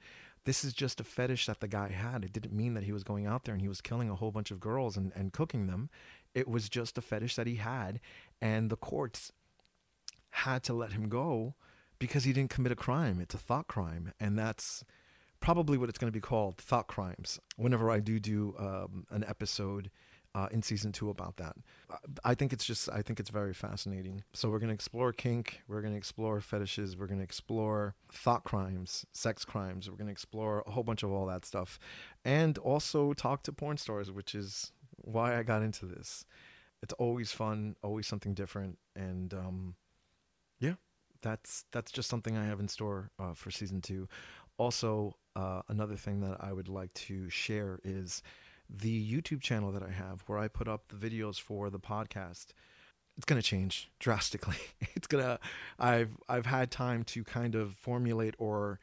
this 0.48 0.64
is 0.64 0.72
just 0.72 1.02
a 1.02 1.04
fetish 1.04 1.46
that 1.48 1.60
the 1.60 1.68
guy 1.68 1.90
had. 1.90 2.24
It 2.24 2.32
didn't 2.32 2.54
mean 2.54 2.74
that 2.76 2.86
he 2.86 2.94
was 2.94 3.04
going 3.04 3.28
out 3.28 3.44
there 3.44 3.54
and 3.54 3.62
he 3.62 3.68
was 3.68 3.82
killing 3.82 4.10
a 4.10 4.16
whole 4.16 4.32
bunch 4.32 4.50
of 4.50 4.62
girls 4.62 4.96
and, 4.96 5.12
and 5.14 5.34
cooking 5.34 5.68
them. 5.68 5.90
It 6.34 6.48
was 6.48 6.70
just 6.70 6.98
a 6.98 7.02
fetish 7.02 7.36
that 7.36 7.48
he 7.48 7.56
had. 7.56 8.00
And 8.42 8.70
the 8.70 8.78
courts 8.78 9.34
had 10.30 10.64
to 10.64 10.74
let 10.74 10.94
him 10.94 11.10
go 11.10 11.56
because 12.00 12.24
he 12.24 12.32
didn't 12.32 12.50
commit 12.50 12.72
a 12.72 12.78
crime. 12.78 13.20
It's 13.20 13.36
a 13.36 13.38
thought 13.38 13.68
crime. 13.68 14.14
And 14.22 14.40
that's 14.40 14.86
probably 15.42 15.78
what 15.78 15.90
it's 15.90 15.98
going 15.98 16.14
to 16.14 16.18
be 16.18 16.22
called 16.22 16.56
thought 16.56 16.88
crimes. 16.88 17.42
Whenever 17.58 17.92
I 17.92 18.00
do 18.00 18.18
do 18.18 18.56
um, 18.58 19.06
an 19.10 19.26
episode 19.28 19.92
uh, 20.38 20.48
in 20.52 20.62
season 20.62 20.92
two 20.92 21.10
about 21.10 21.38
that. 21.38 21.56
I 22.24 22.36
think 22.36 22.54
it's 22.54 22.64
just, 22.64 22.90
I 22.90 23.02
think 23.02 23.20
it's 23.20 23.32
very 23.32 23.56
fascinating. 23.56 24.24
So 24.34 24.52
we're 24.52 24.60
going 24.60 24.70
to 24.70 24.74
explore 24.76 25.12
kink, 25.12 25.62
we're 25.68 25.82
going 25.82 25.94
to 25.94 25.98
explore 25.98 26.40
fetishes, 26.42 26.96
we're 26.96 27.08
going 27.08 27.18
to 27.18 27.24
explore 27.24 27.96
thought 28.14 28.44
crimes, 28.44 29.04
sex 29.14 29.44
crimes, 29.44 29.90
we're 29.90 29.98
going 29.98 30.08
to 30.08 30.12
explore 30.12 30.64
a 30.68 30.72
whole 30.72 30.84
bunch 30.84 31.02
of 31.02 31.12
all 31.12 31.26
that 31.26 31.44
stuff, 31.44 31.80
and 32.24 32.60
also 32.60 33.14
talk 33.14 33.42
to 33.44 33.52
porn 33.52 33.78
stars, 33.78 34.12
which 34.12 34.36
is 34.36 34.72
why 34.98 35.40
I 35.40 35.42
got 35.42 35.64
into 35.64 35.88
this. 35.88 36.24
It's 36.84 36.94
always 36.94 37.32
fun, 37.32 37.76
always 37.82 38.06
something 38.06 38.36
different, 38.36 38.78
and 38.96 39.34
um, 39.34 39.76
yeah, 40.60 40.76
that's 41.24 41.66
that's 41.72 41.92
just 41.92 42.10
something 42.10 42.38
I 42.38 42.46
have 42.46 42.60
in 42.60 42.68
store 42.68 43.10
uh, 43.18 43.34
for 43.34 43.50
season 43.50 43.82
two. 43.82 44.08
Also, 44.60 45.16
uh, 45.36 45.64
another 45.70 45.96
thing 45.96 46.20
that 46.22 46.38
I 46.40 46.54
would 46.54 46.68
like 46.68 46.94
to 46.94 47.28
share 47.32 47.80
is 47.84 48.22
the 48.70 49.12
YouTube 49.12 49.42
channel 49.42 49.72
that 49.72 49.84
I 49.84 49.92
have 49.92 50.24
where 50.28 50.38
I 50.38 50.48
put 50.48 50.68
up 50.68 50.90
the 50.90 50.96
videos 50.96 51.40
for 51.40 51.70
the 51.70 51.80
podcast 51.80 52.48
it's 53.18 53.26
going 53.26 53.42
to 53.42 53.48
change 53.48 53.90
drastically. 54.00 54.58
It's 54.96 55.08
going 55.08 55.24
to 55.24 55.40
I've 55.80 56.18
I've 56.30 56.46
had 56.46 56.72
time 56.72 57.04
to 57.06 57.24
kind 57.24 57.56
of 57.56 57.74
formulate 57.76 58.36
or 58.38 58.80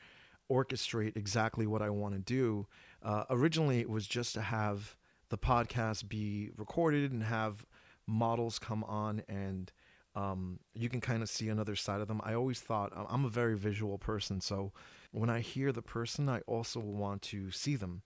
orchestrate 0.50 1.16
exactly 1.16 1.66
what 1.66 1.82
I 1.82 1.90
want 1.90 2.14
to 2.14 2.20
do. 2.20 2.66
Uh, 3.02 3.24
originally 3.30 3.80
it 3.80 3.88
was 3.88 4.06
just 4.06 4.34
to 4.34 4.42
have 4.42 4.96
the 5.30 5.38
podcast 5.38 6.08
be 6.08 6.50
recorded 6.56 7.12
and 7.12 7.22
have 7.22 7.64
models 8.06 8.58
come 8.58 8.84
on 8.84 9.22
and 9.28 9.72
um, 10.16 10.60
you 10.74 10.88
can 10.88 11.00
kind 11.00 11.22
of 11.22 11.28
see 11.28 11.48
another 11.48 11.74
side 11.74 12.00
of 12.00 12.06
them. 12.06 12.20
I 12.22 12.34
always 12.34 12.60
thought 12.60 12.92
I'm 12.94 13.24
a 13.24 13.30
very 13.30 13.56
visual 13.56 13.98
person, 13.98 14.40
so 14.40 14.72
when 15.10 15.28
I 15.28 15.40
hear 15.40 15.72
the 15.72 15.82
person, 15.82 16.28
I 16.28 16.40
also 16.46 16.78
want 16.78 17.22
to 17.22 17.50
see 17.50 17.74
them 17.74 18.02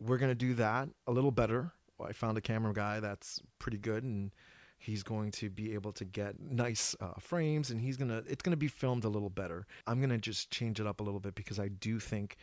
we're 0.00 0.18
going 0.18 0.30
to 0.30 0.34
do 0.34 0.54
that 0.54 0.88
a 1.06 1.12
little 1.12 1.30
better. 1.30 1.72
I 2.02 2.12
found 2.12 2.38
a 2.38 2.40
camera 2.40 2.72
guy 2.72 3.00
that's 3.00 3.40
pretty 3.58 3.78
good 3.78 4.02
and 4.02 4.32
he's 4.78 5.02
going 5.02 5.30
to 5.30 5.50
be 5.50 5.74
able 5.74 5.92
to 5.92 6.04
get 6.06 6.40
nice 6.40 6.96
uh, 7.00 7.12
frames 7.20 7.70
and 7.70 7.80
he's 7.80 7.98
going 7.98 8.08
to 8.08 8.24
it's 8.26 8.42
going 8.42 8.52
to 8.52 8.56
be 8.56 8.68
filmed 8.68 9.04
a 9.04 9.08
little 9.08 9.30
better. 9.30 9.66
I'm 9.86 9.98
going 9.98 10.10
to 10.10 10.18
just 10.18 10.50
change 10.50 10.80
it 10.80 10.86
up 10.86 11.00
a 11.00 11.02
little 11.02 11.20
bit 11.20 11.34
because 11.34 11.60
I 11.60 11.68
do 11.68 12.00
think 12.00 12.36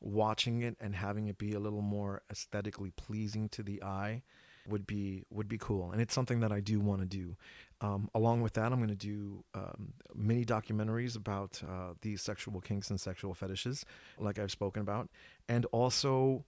watching 0.00 0.62
it 0.62 0.76
and 0.80 0.94
having 0.94 1.26
it 1.26 1.38
be 1.38 1.54
a 1.54 1.58
little 1.58 1.82
more 1.82 2.22
aesthetically 2.30 2.90
pleasing 2.90 3.48
to 3.48 3.62
the 3.62 3.82
eye 3.82 4.22
would 4.68 4.86
be 4.86 5.24
would 5.30 5.48
be 5.48 5.56
cool 5.56 5.92
and 5.92 6.00
it's 6.02 6.12
something 6.12 6.40
that 6.40 6.52
I 6.52 6.60
do 6.60 6.78
want 6.78 7.00
to 7.00 7.06
do. 7.06 7.36
Um, 7.80 8.10
along 8.14 8.42
with 8.42 8.54
that, 8.54 8.72
I'm 8.72 8.78
going 8.78 8.88
to 8.88 8.94
do 8.94 9.44
um, 9.54 9.94
mini 10.14 10.44
documentaries 10.44 11.16
about 11.16 11.62
uh, 11.66 11.94
these 12.02 12.20
sexual 12.20 12.60
kinks 12.60 12.90
and 12.90 13.00
sexual 13.00 13.34
fetishes, 13.34 13.86
like 14.18 14.38
I've 14.38 14.50
spoken 14.50 14.82
about, 14.82 15.08
and 15.48 15.64
also 15.66 16.44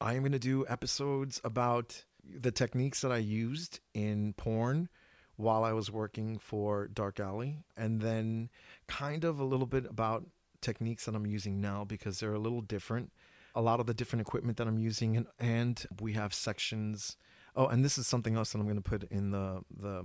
I 0.00 0.14
am 0.14 0.22
going 0.22 0.32
to 0.32 0.38
do 0.38 0.64
episodes 0.68 1.40
about 1.44 2.04
the 2.24 2.50
techniques 2.50 3.02
that 3.02 3.12
I 3.12 3.18
used 3.18 3.80
in 3.92 4.32
porn 4.34 4.88
while 5.36 5.64
I 5.64 5.72
was 5.72 5.90
working 5.90 6.38
for 6.38 6.88
Dark 6.88 7.18
Alley, 7.20 7.64
and 7.76 8.00
then 8.00 8.50
kind 8.86 9.24
of 9.24 9.40
a 9.40 9.44
little 9.44 9.66
bit 9.66 9.86
about 9.86 10.26
techniques 10.60 11.06
that 11.06 11.14
I'm 11.14 11.26
using 11.26 11.60
now 11.60 11.84
because 11.84 12.20
they're 12.20 12.34
a 12.34 12.38
little 12.38 12.60
different. 12.60 13.12
A 13.54 13.60
lot 13.60 13.80
of 13.80 13.86
the 13.86 13.94
different 13.94 14.20
equipment 14.20 14.58
that 14.58 14.68
I'm 14.68 14.78
using, 14.78 15.16
and, 15.16 15.26
and 15.38 15.84
we 16.00 16.12
have 16.12 16.32
sections. 16.32 17.16
Oh, 17.56 17.66
and 17.66 17.84
this 17.84 17.98
is 17.98 18.06
something 18.06 18.36
else 18.36 18.52
that 18.52 18.58
I'm 18.58 18.64
going 18.64 18.76
to 18.76 18.82
put 18.82 19.04
in 19.04 19.30
the 19.32 19.62
the 19.74 20.04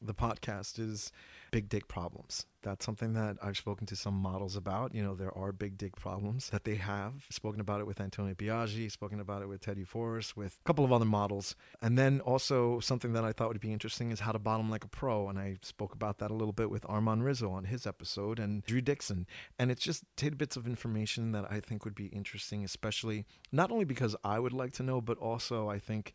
the 0.00 0.14
podcast 0.14 0.78
is 0.78 1.12
big 1.50 1.68
dick 1.68 1.88
problems. 1.88 2.46
That's 2.62 2.84
something 2.84 3.14
that 3.14 3.36
I've 3.42 3.56
spoken 3.56 3.86
to 3.86 3.96
some 3.96 4.14
models 4.14 4.56
about. 4.56 4.94
You 4.94 5.02
know, 5.02 5.14
there 5.14 5.36
are 5.36 5.52
big 5.52 5.78
dick 5.78 5.96
problems 5.96 6.50
that 6.50 6.64
they 6.64 6.74
have. 6.76 7.24
Spoken 7.30 7.60
about 7.60 7.80
it 7.80 7.86
with 7.86 8.00
Antonio 8.00 8.34
Biaggi, 8.34 8.90
spoken 8.90 9.20
about 9.20 9.42
it 9.42 9.48
with 9.48 9.60
Teddy 9.60 9.84
Forrest, 9.84 10.36
with 10.36 10.58
a 10.60 10.64
couple 10.64 10.84
of 10.84 10.92
other 10.92 11.04
models. 11.04 11.56
And 11.80 11.98
then 11.98 12.20
also 12.20 12.80
something 12.80 13.12
that 13.12 13.24
I 13.24 13.32
thought 13.32 13.48
would 13.48 13.60
be 13.60 13.72
interesting 13.72 14.10
is 14.10 14.20
how 14.20 14.32
to 14.32 14.38
bottom 14.38 14.70
like 14.70 14.84
a 14.84 14.88
pro. 14.88 15.28
And 15.28 15.38
I 15.38 15.56
spoke 15.62 15.94
about 15.94 16.18
that 16.18 16.30
a 16.30 16.34
little 16.34 16.52
bit 16.52 16.70
with 16.70 16.84
Armand 16.88 17.24
Rizzo 17.24 17.50
on 17.50 17.64
his 17.64 17.86
episode 17.86 18.38
and 18.38 18.64
Drew 18.64 18.80
Dixon. 18.80 19.26
And 19.58 19.70
it's 19.70 19.82
just 19.82 20.04
tidbits 20.16 20.56
of 20.56 20.66
information 20.66 21.32
that 21.32 21.46
I 21.50 21.60
think 21.60 21.84
would 21.84 21.94
be 21.94 22.06
interesting, 22.06 22.64
especially 22.64 23.24
not 23.52 23.70
only 23.70 23.84
because 23.84 24.14
I 24.24 24.38
would 24.38 24.52
like 24.52 24.72
to 24.74 24.82
know, 24.82 25.00
but 25.00 25.18
also 25.18 25.68
I 25.68 25.78
think 25.78 26.12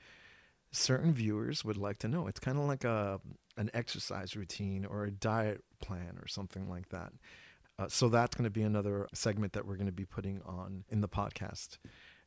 certain 0.73 1.13
viewers 1.13 1.63
would 1.63 1.77
like 1.77 1.99
to 1.99 2.07
know. 2.07 2.27
It's 2.27 2.39
kind 2.39 2.57
of 2.57 2.65
like 2.65 2.83
a 2.83 3.21
an 3.57 3.69
exercise 3.73 4.35
routine 4.35 4.85
or 4.85 5.03
a 5.03 5.11
diet 5.11 5.63
plan 5.81 6.17
or 6.21 6.27
something 6.27 6.69
like 6.69 6.89
that. 6.89 7.13
Uh, 7.79 7.87
so 7.87 8.09
that's 8.09 8.35
going 8.35 8.43
to 8.43 8.51
be 8.51 8.61
another 8.61 9.07
segment 9.13 9.53
that 9.53 9.65
we're 9.65 9.75
going 9.75 9.87
to 9.87 9.91
be 9.91 10.05
putting 10.05 10.41
on 10.45 10.83
in 10.89 11.01
the 11.01 11.07
podcast. 11.07 11.77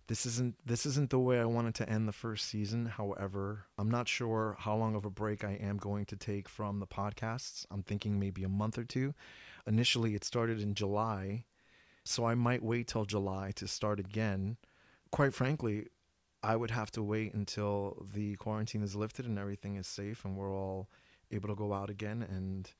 This 0.08 0.24
isn't 0.24 0.54
this 0.64 0.86
isn't 0.86 1.10
the 1.10 1.18
way 1.18 1.40
I 1.40 1.44
wanted 1.46 1.74
to 1.76 1.88
end 1.88 2.06
the 2.06 2.12
first 2.12 2.46
season. 2.46 2.86
However, 2.86 3.66
I'm 3.76 3.90
not 3.90 4.08
sure 4.08 4.56
how 4.58 4.76
long 4.76 4.94
of 4.94 5.04
a 5.04 5.10
break 5.10 5.42
I 5.42 5.52
am 5.54 5.78
going 5.78 6.04
to 6.06 6.16
take 6.16 6.48
from 6.48 6.78
the 6.78 6.86
podcasts. 6.86 7.66
I'm 7.70 7.82
thinking 7.82 8.18
maybe 8.18 8.44
a 8.44 8.48
month 8.48 8.78
or 8.78 8.84
two. 8.84 9.14
Initially, 9.66 10.14
it 10.14 10.22
started 10.22 10.60
in 10.60 10.74
July, 10.74 11.44
so 12.04 12.24
I 12.24 12.36
might 12.36 12.62
wait 12.62 12.86
till 12.86 13.04
July 13.04 13.50
to 13.56 13.66
start 13.66 13.98
again. 13.98 14.58
Quite 15.10 15.34
frankly, 15.34 15.86
I 16.42 16.54
would 16.54 16.70
have 16.70 16.92
to 16.92 17.02
wait 17.02 17.34
until 17.34 18.06
the 18.14 18.36
quarantine 18.36 18.82
is 18.82 18.94
lifted 18.94 19.26
and 19.26 19.38
everything 19.38 19.74
is 19.74 19.88
safe 19.88 20.24
and 20.24 20.36
we're 20.36 20.54
all 20.54 20.88
able 21.30 21.48
to 21.48 21.54
go 21.54 21.72
out 21.72 21.90
again 21.90 22.22
and 22.22 22.72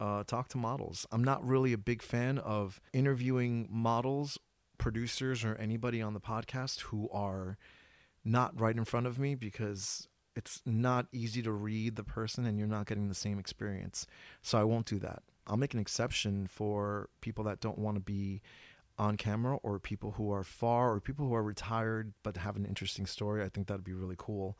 uh, 0.00 0.24
talk 0.24 0.48
to 0.48 0.58
models. 0.58 1.06
I'm 1.12 1.24
not 1.24 1.44
really 1.46 1.72
a 1.72 1.78
big 1.78 2.02
fan 2.02 2.38
of 2.38 2.80
interviewing 2.92 3.68
models, 3.70 4.38
producers, 4.78 5.44
or 5.44 5.54
anybody 5.56 6.02
on 6.02 6.14
the 6.14 6.20
podcast 6.20 6.82
who 6.82 7.08
are 7.10 7.56
not 8.24 8.58
right 8.58 8.76
in 8.76 8.84
front 8.84 9.06
of 9.06 9.18
me 9.18 9.34
because 9.34 10.08
it's 10.36 10.60
not 10.66 11.06
easy 11.12 11.42
to 11.42 11.52
read 11.52 11.96
the 11.96 12.02
person 12.02 12.44
and 12.44 12.58
you're 12.58 12.66
not 12.66 12.86
getting 12.86 13.08
the 13.08 13.14
same 13.14 13.38
experience. 13.38 14.06
So 14.42 14.58
I 14.58 14.64
won't 14.64 14.86
do 14.86 14.98
that. 15.00 15.22
I'll 15.46 15.56
make 15.56 15.74
an 15.74 15.80
exception 15.80 16.46
for 16.46 17.08
people 17.20 17.44
that 17.44 17.60
don't 17.60 17.78
want 17.78 17.96
to 17.96 18.00
be 18.00 18.40
on 18.98 19.16
camera 19.16 19.56
or 19.62 19.78
people 19.78 20.12
who 20.12 20.32
are 20.32 20.44
far 20.44 20.92
or 20.92 21.00
people 21.00 21.26
who 21.26 21.34
are 21.34 21.42
retired 21.42 22.12
but 22.22 22.36
have 22.36 22.56
an 22.56 22.64
interesting 22.64 23.06
story. 23.06 23.42
I 23.42 23.48
think 23.48 23.66
that'd 23.66 23.84
be 23.84 23.92
really 23.92 24.14
cool. 24.16 24.58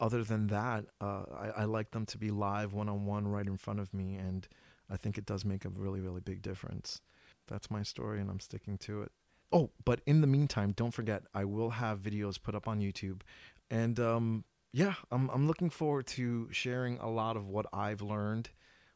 Other 0.00 0.22
than 0.22 0.46
that, 0.48 0.84
uh, 1.00 1.22
I, 1.36 1.62
I, 1.62 1.64
like 1.64 1.90
them 1.90 2.06
to 2.06 2.18
be 2.18 2.30
live 2.30 2.72
one 2.72 2.88
on 2.88 3.04
one 3.04 3.26
right 3.26 3.46
in 3.46 3.56
front 3.56 3.80
of 3.80 3.92
me, 3.92 4.14
and 4.14 4.46
I 4.88 4.96
think 4.96 5.18
it 5.18 5.26
does 5.26 5.44
make 5.44 5.64
a 5.64 5.70
really, 5.70 6.00
really 6.00 6.20
big 6.20 6.40
difference. 6.40 7.00
That's 7.48 7.68
my 7.70 7.82
story, 7.82 8.20
and 8.20 8.30
I'm 8.30 8.38
sticking 8.38 8.78
to 8.78 9.02
it. 9.02 9.12
Oh, 9.50 9.70
but 9.84 10.00
in 10.06 10.20
the 10.20 10.28
meantime, 10.28 10.72
don't 10.76 10.92
forget 10.92 11.24
I 11.34 11.44
will 11.44 11.70
have 11.70 11.98
videos 11.98 12.40
put 12.40 12.54
up 12.54 12.68
on 12.68 12.80
YouTube, 12.80 13.22
and 13.70 13.98
um, 13.98 14.44
yeah, 14.72 14.94
I'm 15.10 15.30
I'm 15.30 15.46
looking 15.48 15.70
forward 15.70 16.06
to 16.08 16.48
sharing 16.52 16.98
a 16.98 17.10
lot 17.10 17.36
of 17.36 17.48
what 17.48 17.66
I've 17.72 18.02
learned 18.02 18.50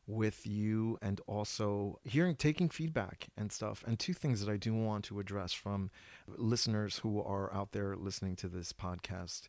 with 0.07 0.47
you 0.47 0.99
and 1.01 1.21
also 1.27 1.99
hearing 2.05 2.35
taking 2.35 2.69
feedback 2.69 3.29
and 3.37 3.53
stuff 3.53 3.85
and 3.87 3.99
two 3.99 4.13
things 4.13 4.45
that 4.45 4.51
I 4.51 4.57
do 4.57 4.75
want 4.75 5.05
to 5.07 5.21
address 5.21 5.53
from 5.53 5.91
listeners 6.27 6.99
who 6.99 7.23
are 7.23 7.53
out 7.55 7.71
there 7.73 7.97
listening 7.97 8.35
to 8.37 8.49
this 8.49 8.73
podcast 8.73 9.49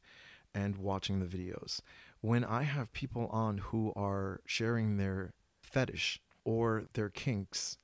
and 0.53 0.77
watching 0.77 1.19
the 1.19 1.25
videos 1.25 1.81
when 2.21 2.43
I 2.43 2.63
have 2.63 2.93
people 2.93 3.27
on 3.27 3.57
who 3.57 3.91
are 3.95 4.41
sharing 4.45 4.97
their 4.97 5.33
fetish 5.61 6.21
or 6.45 6.85
their 6.93 7.09
kinks 7.09 7.77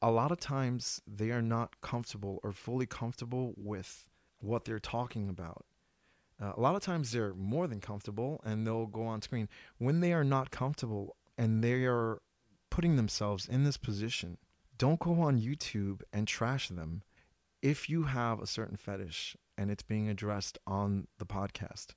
a 0.00 0.10
lot 0.10 0.30
of 0.30 0.38
times 0.38 1.02
they 1.06 1.30
are 1.30 1.42
not 1.42 1.80
comfortable 1.80 2.38
or 2.42 2.52
fully 2.52 2.86
comfortable 2.86 3.54
with 3.56 4.08
what 4.40 4.64
they're 4.64 4.78
talking 4.78 5.28
about 5.28 5.64
uh, 6.40 6.52
a 6.56 6.60
lot 6.60 6.76
of 6.76 6.82
times 6.82 7.10
they're 7.10 7.34
more 7.34 7.66
than 7.66 7.80
comfortable 7.80 8.40
and 8.44 8.66
they'll 8.66 8.86
go 8.86 9.02
on 9.02 9.22
screen. 9.22 9.48
When 9.78 10.00
they 10.00 10.12
are 10.12 10.24
not 10.24 10.50
comfortable 10.50 11.16
and 11.36 11.62
they 11.62 11.84
are 11.84 12.20
putting 12.70 12.96
themselves 12.96 13.46
in 13.46 13.64
this 13.64 13.76
position, 13.76 14.38
don't 14.76 15.00
go 15.00 15.20
on 15.20 15.40
YouTube 15.40 16.02
and 16.12 16.28
trash 16.28 16.68
them. 16.68 17.02
If 17.60 17.88
you 17.90 18.04
have 18.04 18.40
a 18.40 18.46
certain 18.46 18.76
fetish 18.76 19.36
and 19.58 19.70
it's 19.70 19.82
being 19.82 20.08
addressed 20.08 20.56
on 20.66 21.08
the 21.18 21.26
podcast 21.26 21.88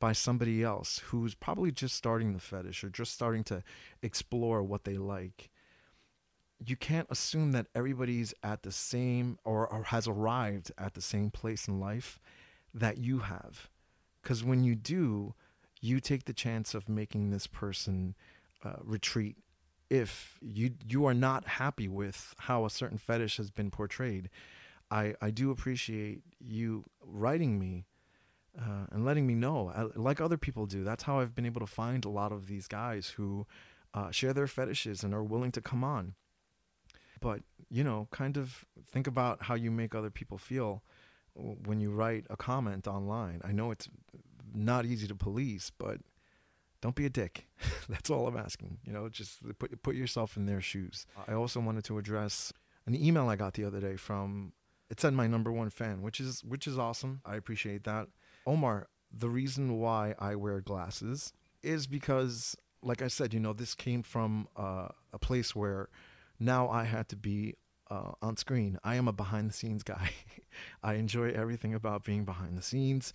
by 0.00 0.12
somebody 0.12 0.64
else 0.64 1.02
who's 1.06 1.34
probably 1.34 1.70
just 1.70 1.94
starting 1.94 2.32
the 2.32 2.40
fetish 2.40 2.82
or 2.82 2.88
just 2.88 3.12
starting 3.12 3.44
to 3.44 3.62
explore 4.02 4.62
what 4.62 4.84
they 4.84 4.96
like, 4.96 5.50
you 6.64 6.74
can't 6.74 7.06
assume 7.10 7.52
that 7.52 7.66
everybody's 7.74 8.34
at 8.42 8.62
the 8.62 8.72
same 8.72 9.38
or, 9.44 9.68
or 9.68 9.84
has 9.84 10.08
arrived 10.08 10.72
at 10.78 10.94
the 10.94 11.02
same 11.02 11.30
place 11.30 11.68
in 11.68 11.78
life 11.78 12.18
that 12.74 12.98
you 12.98 13.20
have 13.20 13.68
because 14.22 14.44
when 14.44 14.64
you 14.64 14.74
do, 14.74 15.34
you 15.80 16.00
take 16.00 16.24
the 16.24 16.32
chance 16.32 16.74
of 16.74 16.88
making 16.88 17.30
this 17.30 17.46
person 17.46 18.14
uh, 18.64 18.74
retreat 18.82 19.36
if 19.88 20.38
you 20.40 20.70
you 20.88 21.04
are 21.06 21.14
not 21.14 21.46
happy 21.46 21.88
with 21.88 22.34
how 22.38 22.64
a 22.64 22.70
certain 22.70 22.98
fetish 22.98 23.38
has 23.38 23.50
been 23.50 23.70
portrayed. 23.70 24.30
I, 24.90 25.14
I 25.20 25.30
do 25.30 25.50
appreciate 25.50 26.22
you 26.40 26.84
writing 27.04 27.58
me 27.58 27.86
uh, 28.58 28.86
and 28.90 29.04
letting 29.04 29.26
me 29.26 29.34
know, 29.34 29.72
I, 29.74 29.98
like 29.98 30.20
other 30.20 30.36
people 30.36 30.66
do. 30.66 30.82
That's 30.82 31.04
how 31.04 31.20
I've 31.20 31.34
been 31.34 31.46
able 31.46 31.60
to 31.60 31.66
find 31.66 32.04
a 32.04 32.08
lot 32.08 32.32
of 32.32 32.48
these 32.48 32.66
guys 32.66 33.08
who 33.08 33.46
uh, 33.94 34.10
share 34.10 34.32
their 34.32 34.46
fetishes 34.46 35.04
and 35.04 35.14
are 35.14 35.22
willing 35.22 35.52
to 35.52 35.60
come 35.60 35.84
on. 35.84 36.14
But, 37.20 37.42
you 37.70 37.84
know, 37.84 38.08
kind 38.10 38.36
of 38.36 38.64
think 38.90 39.06
about 39.06 39.42
how 39.42 39.54
you 39.54 39.70
make 39.70 39.94
other 39.94 40.10
people 40.10 40.38
feel 40.38 40.82
when 41.34 41.80
you 41.80 41.90
write 41.90 42.26
a 42.28 42.36
comment 42.36 42.88
online. 42.88 43.40
I 43.44 43.52
know 43.52 43.70
it's 43.70 43.88
not 44.52 44.84
easy 44.84 45.06
to 45.06 45.14
police, 45.14 45.70
but 45.70 45.98
don't 46.80 46.94
be 46.94 47.06
a 47.06 47.10
dick. 47.10 47.46
That's 47.88 48.10
all 48.10 48.26
I'm 48.26 48.36
asking. 48.36 48.78
You 48.84 48.92
know, 48.92 49.08
just 49.08 49.40
put 49.58 49.82
put 49.82 49.94
yourself 49.94 50.36
in 50.36 50.46
their 50.46 50.60
shoes. 50.60 51.06
I 51.28 51.34
also 51.34 51.60
wanted 51.60 51.84
to 51.84 51.98
address 51.98 52.52
an 52.86 52.94
email 52.94 53.28
I 53.28 53.36
got 53.36 53.54
the 53.54 53.64
other 53.64 53.80
day 53.80 53.96
from 53.96 54.52
it 54.90 55.00
said 55.00 55.14
my 55.14 55.26
number 55.26 55.52
one 55.52 55.70
fan, 55.70 56.02
which 56.02 56.20
is 56.20 56.42
which 56.44 56.66
is 56.66 56.78
awesome. 56.78 57.20
I 57.24 57.36
appreciate 57.36 57.84
that. 57.84 58.08
Omar, 58.46 58.88
the 59.12 59.30
reason 59.30 59.78
why 59.78 60.14
I 60.18 60.34
wear 60.34 60.60
glasses 60.60 61.32
is 61.62 61.86
because 61.86 62.56
like 62.82 63.02
I 63.02 63.08
said, 63.08 63.32
you 63.34 63.40
know, 63.40 63.52
this 63.52 63.74
came 63.74 64.02
from 64.02 64.48
uh, 64.56 64.88
a 65.12 65.18
place 65.18 65.54
where 65.54 65.88
now 66.38 66.68
I 66.68 66.84
had 66.84 67.08
to 67.10 67.16
be 67.16 67.56
uh, 67.90 68.12
on 68.22 68.36
screen. 68.36 68.78
I 68.82 68.94
am 68.94 69.08
a 69.08 69.12
behind 69.12 69.50
the 69.50 69.54
scenes 69.54 69.82
guy. 69.82 70.10
I 70.82 70.94
enjoy 70.94 71.30
everything 71.30 71.74
about 71.74 72.04
being 72.04 72.24
behind 72.24 72.56
the 72.56 72.62
scenes. 72.62 73.12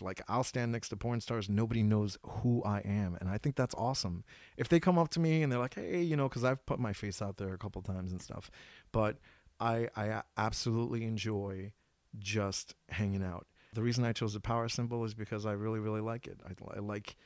Like 0.00 0.22
I'll 0.28 0.44
stand 0.44 0.70
next 0.72 0.90
to 0.90 0.96
porn 0.96 1.20
stars, 1.20 1.48
nobody 1.48 1.82
knows 1.82 2.18
who 2.22 2.62
I 2.62 2.78
am, 2.80 3.16
and 3.20 3.28
I 3.28 3.38
think 3.38 3.56
that's 3.56 3.74
awesome. 3.74 4.22
If 4.56 4.68
they 4.68 4.78
come 4.78 4.98
up 4.98 5.08
to 5.10 5.20
me 5.20 5.42
and 5.42 5.50
they're 5.50 5.58
like, 5.58 5.74
"Hey, 5.74 6.02
you 6.02 6.14
know," 6.14 6.28
because 6.28 6.44
I've 6.44 6.64
put 6.66 6.78
my 6.78 6.92
face 6.92 7.20
out 7.20 7.38
there 7.38 7.52
a 7.52 7.58
couple 7.58 7.82
times 7.82 8.12
and 8.12 8.22
stuff, 8.22 8.50
but 8.92 9.16
I 9.60 9.88
I 9.96 10.22
absolutely 10.36 11.04
enjoy 11.04 11.72
just 12.18 12.74
hanging 12.88 13.22
out. 13.22 13.46
The 13.74 13.82
reason 13.82 14.04
I 14.04 14.12
chose 14.12 14.32
the 14.32 14.40
power 14.40 14.68
symbol 14.68 15.04
is 15.04 15.14
because 15.14 15.46
I 15.46 15.52
really 15.52 15.80
really 15.80 16.00
like 16.00 16.26
it. 16.26 16.40
I, 16.44 16.76
I 16.76 16.80
like 16.80 17.16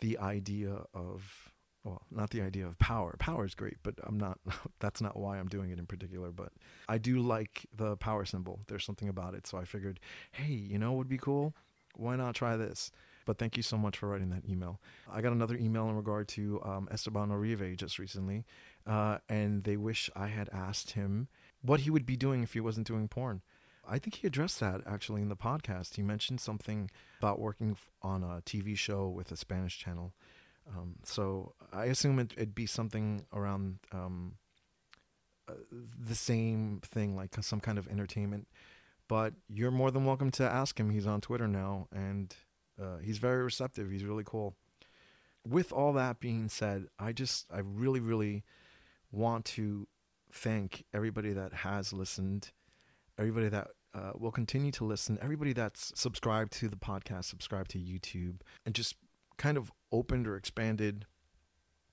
the 0.00 0.18
idea 0.18 0.82
of 0.94 1.52
well, 1.86 2.02
not 2.10 2.30
the 2.30 2.42
idea 2.42 2.66
of 2.66 2.76
power. 2.80 3.14
Power 3.18 3.44
is 3.44 3.54
great, 3.54 3.76
but 3.84 3.94
I'm 4.02 4.18
not. 4.18 4.38
That's 4.80 5.00
not 5.00 5.16
why 5.16 5.38
I'm 5.38 5.48
doing 5.48 5.70
it 5.70 5.78
in 5.78 5.86
particular. 5.86 6.32
But 6.32 6.52
I 6.88 6.98
do 6.98 7.20
like 7.20 7.66
the 7.74 7.96
power 7.96 8.24
symbol. 8.24 8.60
There's 8.66 8.84
something 8.84 9.08
about 9.08 9.34
it, 9.34 9.46
so 9.46 9.56
I 9.56 9.64
figured, 9.64 10.00
hey, 10.32 10.52
you 10.52 10.78
know, 10.78 10.92
what 10.92 10.98
would 10.98 11.08
be 11.08 11.18
cool? 11.18 11.54
Why 11.94 12.16
not 12.16 12.34
try 12.34 12.56
this? 12.56 12.90
But 13.24 13.38
thank 13.38 13.56
you 13.56 13.62
so 13.62 13.76
much 13.76 13.98
for 13.98 14.08
writing 14.08 14.30
that 14.30 14.48
email. 14.48 14.80
I 15.10 15.20
got 15.20 15.32
another 15.32 15.56
email 15.56 15.88
in 15.88 15.96
regard 15.96 16.28
to 16.28 16.60
um, 16.64 16.88
Esteban 16.90 17.30
Orive 17.30 17.76
just 17.76 17.98
recently, 17.98 18.44
uh, 18.86 19.18
and 19.28 19.64
they 19.64 19.76
wish 19.76 20.10
I 20.14 20.26
had 20.26 20.48
asked 20.52 20.92
him 20.92 21.28
what 21.66 21.80
he 21.80 21.90
would 21.90 22.06
be 22.06 22.16
doing 22.16 22.42
if 22.42 22.52
he 22.52 22.60
wasn't 22.60 22.86
doing 22.86 23.08
porn. 23.08 23.42
I 23.88 23.98
think 23.98 24.16
he 24.16 24.26
addressed 24.26 24.58
that 24.60 24.80
actually 24.86 25.22
in 25.22 25.28
the 25.28 25.36
podcast. 25.36 25.94
He 25.96 26.02
mentioned 26.02 26.40
something 26.40 26.90
about 27.20 27.38
working 27.38 27.76
on 28.02 28.24
a 28.24 28.42
TV 28.44 28.76
show 28.76 29.08
with 29.08 29.30
a 29.30 29.36
Spanish 29.36 29.78
channel 29.78 30.12
um, 30.74 30.96
so 31.04 31.54
I 31.72 31.86
assume 31.86 32.18
it, 32.18 32.34
would 32.38 32.54
be 32.54 32.66
something 32.66 33.24
around 33.32 33.78
um, 33.92 34.34
uh, 35.48 35.54
the 35.70 36.14
same 36.14 36.80
thing, 36.84 37.16
like 37.16 37.36
some 37.42 37.60
kind 37.60 37.78
of 37.78 37.88
entertainment. 37.88 38.48
But 39.08 39.34
you're 39.48 39.70
more 39.70 39.90
than 39.90 40.04
welcome 40.04 40.30
to 40.32 40.44
ask 40.44 40.78
him. 40.78 40.90
He's 40.90 41.06
on 41.06 41.20
Twitter 41.20 41.46
now, 41.46 41.86
and 41.92 42.34
uh, 42.80 42.98
he's 42.98 43.18
very 43.18 43.42
receptive. 43.42 43.90
He's 43.90 44.04
really 44.04 44.24
cool. 44.24 44.56
With 45.46 45.72
all 45.72 45.92
that 45.92 46.18
being 46.18 46.48
said, 46.48 46.86
I 46.98 47.12
just, 47.12 47.46
I 47.52 47.60
really, 47.60 48.00
really 48.00 48.42
want 49.12 49.44
to 49.44 49.86
thank 50.36 50.84
everybody 50.92 51.32
that 51.32 51.52
has 51.52 51.92
listened, 51.92 52.52
everybody 53.18 53.48
that 53.48 53.68
uh, 53.94 54.12
will 54.14 54.30
continue 54.30 54.70
to 54.72 54.84
listen, 54.84 55.18
everybody 55.22 55.52
that's 55.52 55.92
subscribed 55.94 56.52
to 56.52 56.68
the 56.68 56.76
podcast, 56.76 57.24
subscribed 57.24 57.70
to 57.70 57.78
YouTube, 57.78 58.40
and 58.64 58.74
just 58.74 58.96
kind 59.38 59.56
of 59.56 59.72
opened 59.90 60.26
or 60.26 60.36
expanded 60.36 61.06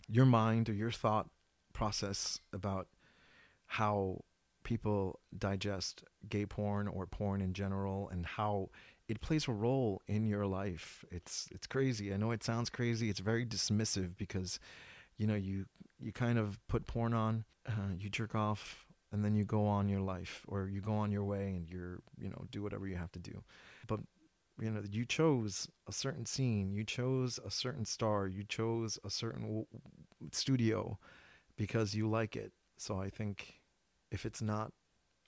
your 0.07 0.25
mind 0.25 0.69
or 0.69 0.73
your 0.73 0.91
thought 0.91 1.29
process 1.73 2.39
about 2.51 2.87
how 3.65 4.19
people 4.63 5.19
digest 5.37 6.03
gay 6.29 6.45
porn 6.45 6.87
or 6.87 7.05
porn 7.05 7.41
in 7.41 7.53
general 7.53 8.09
and 8.09 8.25
how 8.25 8.69
it 9.07 9.21
plays 9.21 9.47
a 9.47 9.51
role 9.51 10.01
in 10.07 10.25
your 10.25 10.45
life. 10.45 11.03
It's 11.11 11.47
it's 11.51 11.67
crazy. 11.67 12.13
I 12.13 12.17
know 12.17 12.31
it 12.31 12.43
sounds 12.43 12.69
crazy. 12.69 13.09
It's 13.09 13.19
very 13.19 13.45
dismissive 13.45 14.17
because 14.17 14.59
you 15.17 15.27
know 15.27 15.35
you 15.35 15.65
you 15.99 16.11
kind 16.11 16.37
of 16.37 16.59
put 16.67 16.85
porn 16.87 17.13
on, 17.13 17.45
uh, 17.67 17.93
you 17.97 18.09
jerk 18.09 18.35
off, 18.35 18.85
and 19.11 19.23
then 19.23 19.35
you 19.35 19.45
go 19.45 19.65
on 19.65 19.87
your 19.87 20.01
life 20.01 20.43
or 20.47 20.67
you 20.67 20.81
go 20.81 20.93
on 20.93 21.11
your 21.11 21.23
way 21.23 21.55
and 21.55 21.69
you're 21.69 21.99
you 22.17 22.29
know 22.29 22.45
do 22.51 22.61
whatever 22.61 22.87
you 22.87 22.95
have 22.95 23.11
to 23.13 23.19
do. 23.19 23.43
But 23.87 23.99
you 24.61 24.69
know 24.69 24.81
you 24.89 25.05
chose 25.05 25.67
a 25.87 25.91
certain 25.91 26.25
scene 26.25 26.71
you 26.71 26.83
chose 26.83 27.39
a 27.45 27.49
certain 27.49 27.85
star 27.85 28.27
you 28.27 28.43
chose 28.43 28.99
a 29.03 29.09
certain 29.09 29.41
w- 29.41 29.65
studio 30.31 30.97
because 31.57 31.95
you 31.95 32.07
like 32.07 32.35
it 32.35 32.51
so 32.77 32.99
i 32.99 33.09
think 33.09 33.61
if 34.11 34.25
it's 34.25 34.41
not 34.41 34.71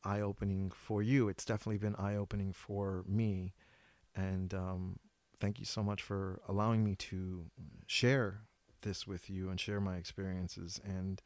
eye 0.03 0.21
opening 0.21 0.71
for 0.71 1.01
you 1.01 1.27
it's 1.27 1.45
definitely 1.45 1.77
been 1.77 1.95
eye 1.95 2.15
opening 2.15 2.53
for 2.53 3.03
me 3.07 3.53
and 4.15 4.53
um, 4.53 4.97
thank 5.39 5.59
you 5.59 5.65
so 5.65 5.83
much 5.83 6.01
for 6.01 6.39
allowing 6.47 6.83
me 6.83 6.95
to 6.95 7.45
share 7.87 8.41
this 8.85 9.05
with 9.05 9.29
you 9.29 9.49
and 9.49 9.59
share 9.59 9.81
my 9.81 9.97
experiences 9.97 10.79
and 10.85 11.21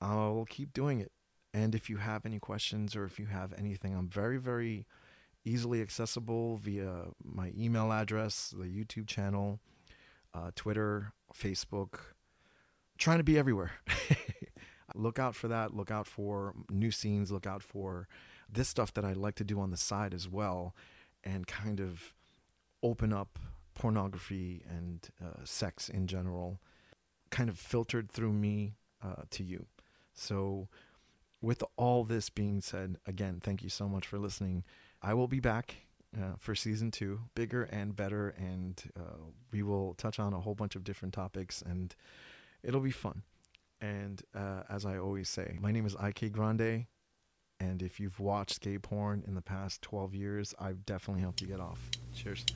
i'll 0.00 0.46
keep 0.48 0.72
doing 0.72 1.00
it 1.00 1.12
and 1.52 1.74
if 1.74 1.90
you 1.90 1.98
have 1.98 2.24
any 2.24 2.38
questions 2.38 2.96
or 2.96 3.04
if 3.04 3.18
you 3.18 3.26
have 3.26 3.52
anything 3.58 3.94
i'm 3.94 4.08
very 4.08 4.38
very 4.38 4.86
easily 5.44 5.82
accessible 5.82 6.56
via 6.56 7.04
my 7.22 7.52
email 7.56 7.92
address, 7.92 8.54
the 8.56 8.64
YouTube 8.64 9.06
channel, 9.06 9.60
uh, 10.32 10.50
Twitter, 10.56 11.12
Facebook. 11.34 11.98
trying 12.96 13.18
to 13.18 13.24
be 13.24 13.38
everywhere. 13.38 13.72
look 14.94 15.18
out 15.18 15.34
for 15.34 15.48
that. 15.48 15.74
Look 15.74 15.90
out 15.90 16.06
for 16.06 16.54
new 16.70 16.90
scenes. 16.90 17.30
Look 17.30 17.46
out 17.46 17.62
for 17.62 18.08
this 18.50 18.68
stuff 18.68 18.92
that 18.94 19.04
I 19.04 19.12
like 19.12 19.34
to 19.36 19.44
do 19.44 19.60
on 19.60 19.70
the 19.70 19.76
side 19.76 20.14
as 20.14 20.28
well, 20.28 20.74
and 21.22 21.46
kind 21.46 21.80
of 21.80 22.14
open 22.82 23.12
up 23.12 23.38
pornography 23.74 24.62
and 24.68 25.08
uh, 25.22 25.44
sex 25.44 25.88
in 25.88 26.06
general, 26.06 26.60
kind 27.34 27.50
of 27.50 27.58
filtered 27.58 28.08
through 28.10 28.32
me 28.32 28.76
uh, 29.02 29.22
to 29.30 29.42
you. 29.42 29.66
So, 30.14 30.68
with 31.42 31.64
all 31.76 32.04
this 32.04 32.30
being 32.30 32.60
said, 32.60 32.96
again, 33.06 33.40
thank 33.42 33.62
you 33.62 33.68
so 33.68 33.88
much 33.88 34.06
for 34.06 34.18
listening. 34.18 34.62
I 35.02 35.14
will 35.14 35.26
be 35.26 35.40
back 35.40 35.74
uh, 36.16 36.36
for 36.38 36.54
season 36.54 36.92
two, 36.92 37.22
bigger 37.34 37.64
and 37.64 37.96
better, 37.96 38.28
and 38.38 38.80
uh, 38.96 39.18
we 39.52 39.64
will 39.64 39.94
touch 39.94 40.20
on 40.20 40.32
a 40.32 40.40
whole 40.40 40.54
bunch 40.54 40.76
of 40.76 40.84
different 40.84 41.12
topics, 41.12 41.60
and 41.60 41.94
it'll 42.62 42.80
be 42.80 42.92
fun. 42.92 43.22
And 43.80 44.22
uh, 44.32 44.62
as 44.70 44.86
I 44.86 44.96
always 44.96 45.28
say, 45.28 45.58
my 45.60 45.72
name 45.72 45.84
is 45.84 45.96
IK 46.02 46.32
Grande, 46.32 46.86
And 47.58 47.82
if 47.82 47.98
you've 47.98 48.20
watched 48.20 48.54
skate 48.54 48.82
porn 48.82 49.24
in 49.26 49.34
the 49.34 49.42
past 49.42 49.82
12 49.82 50.14
years, 50.14 50.54
I've 50.60 50.86
definitely 50.86 51.22
helped 51.22 51.40
you 51.42 51.48
get 51.48 51.60
off. 51.60 51.80
Cheers. 52.14 52.46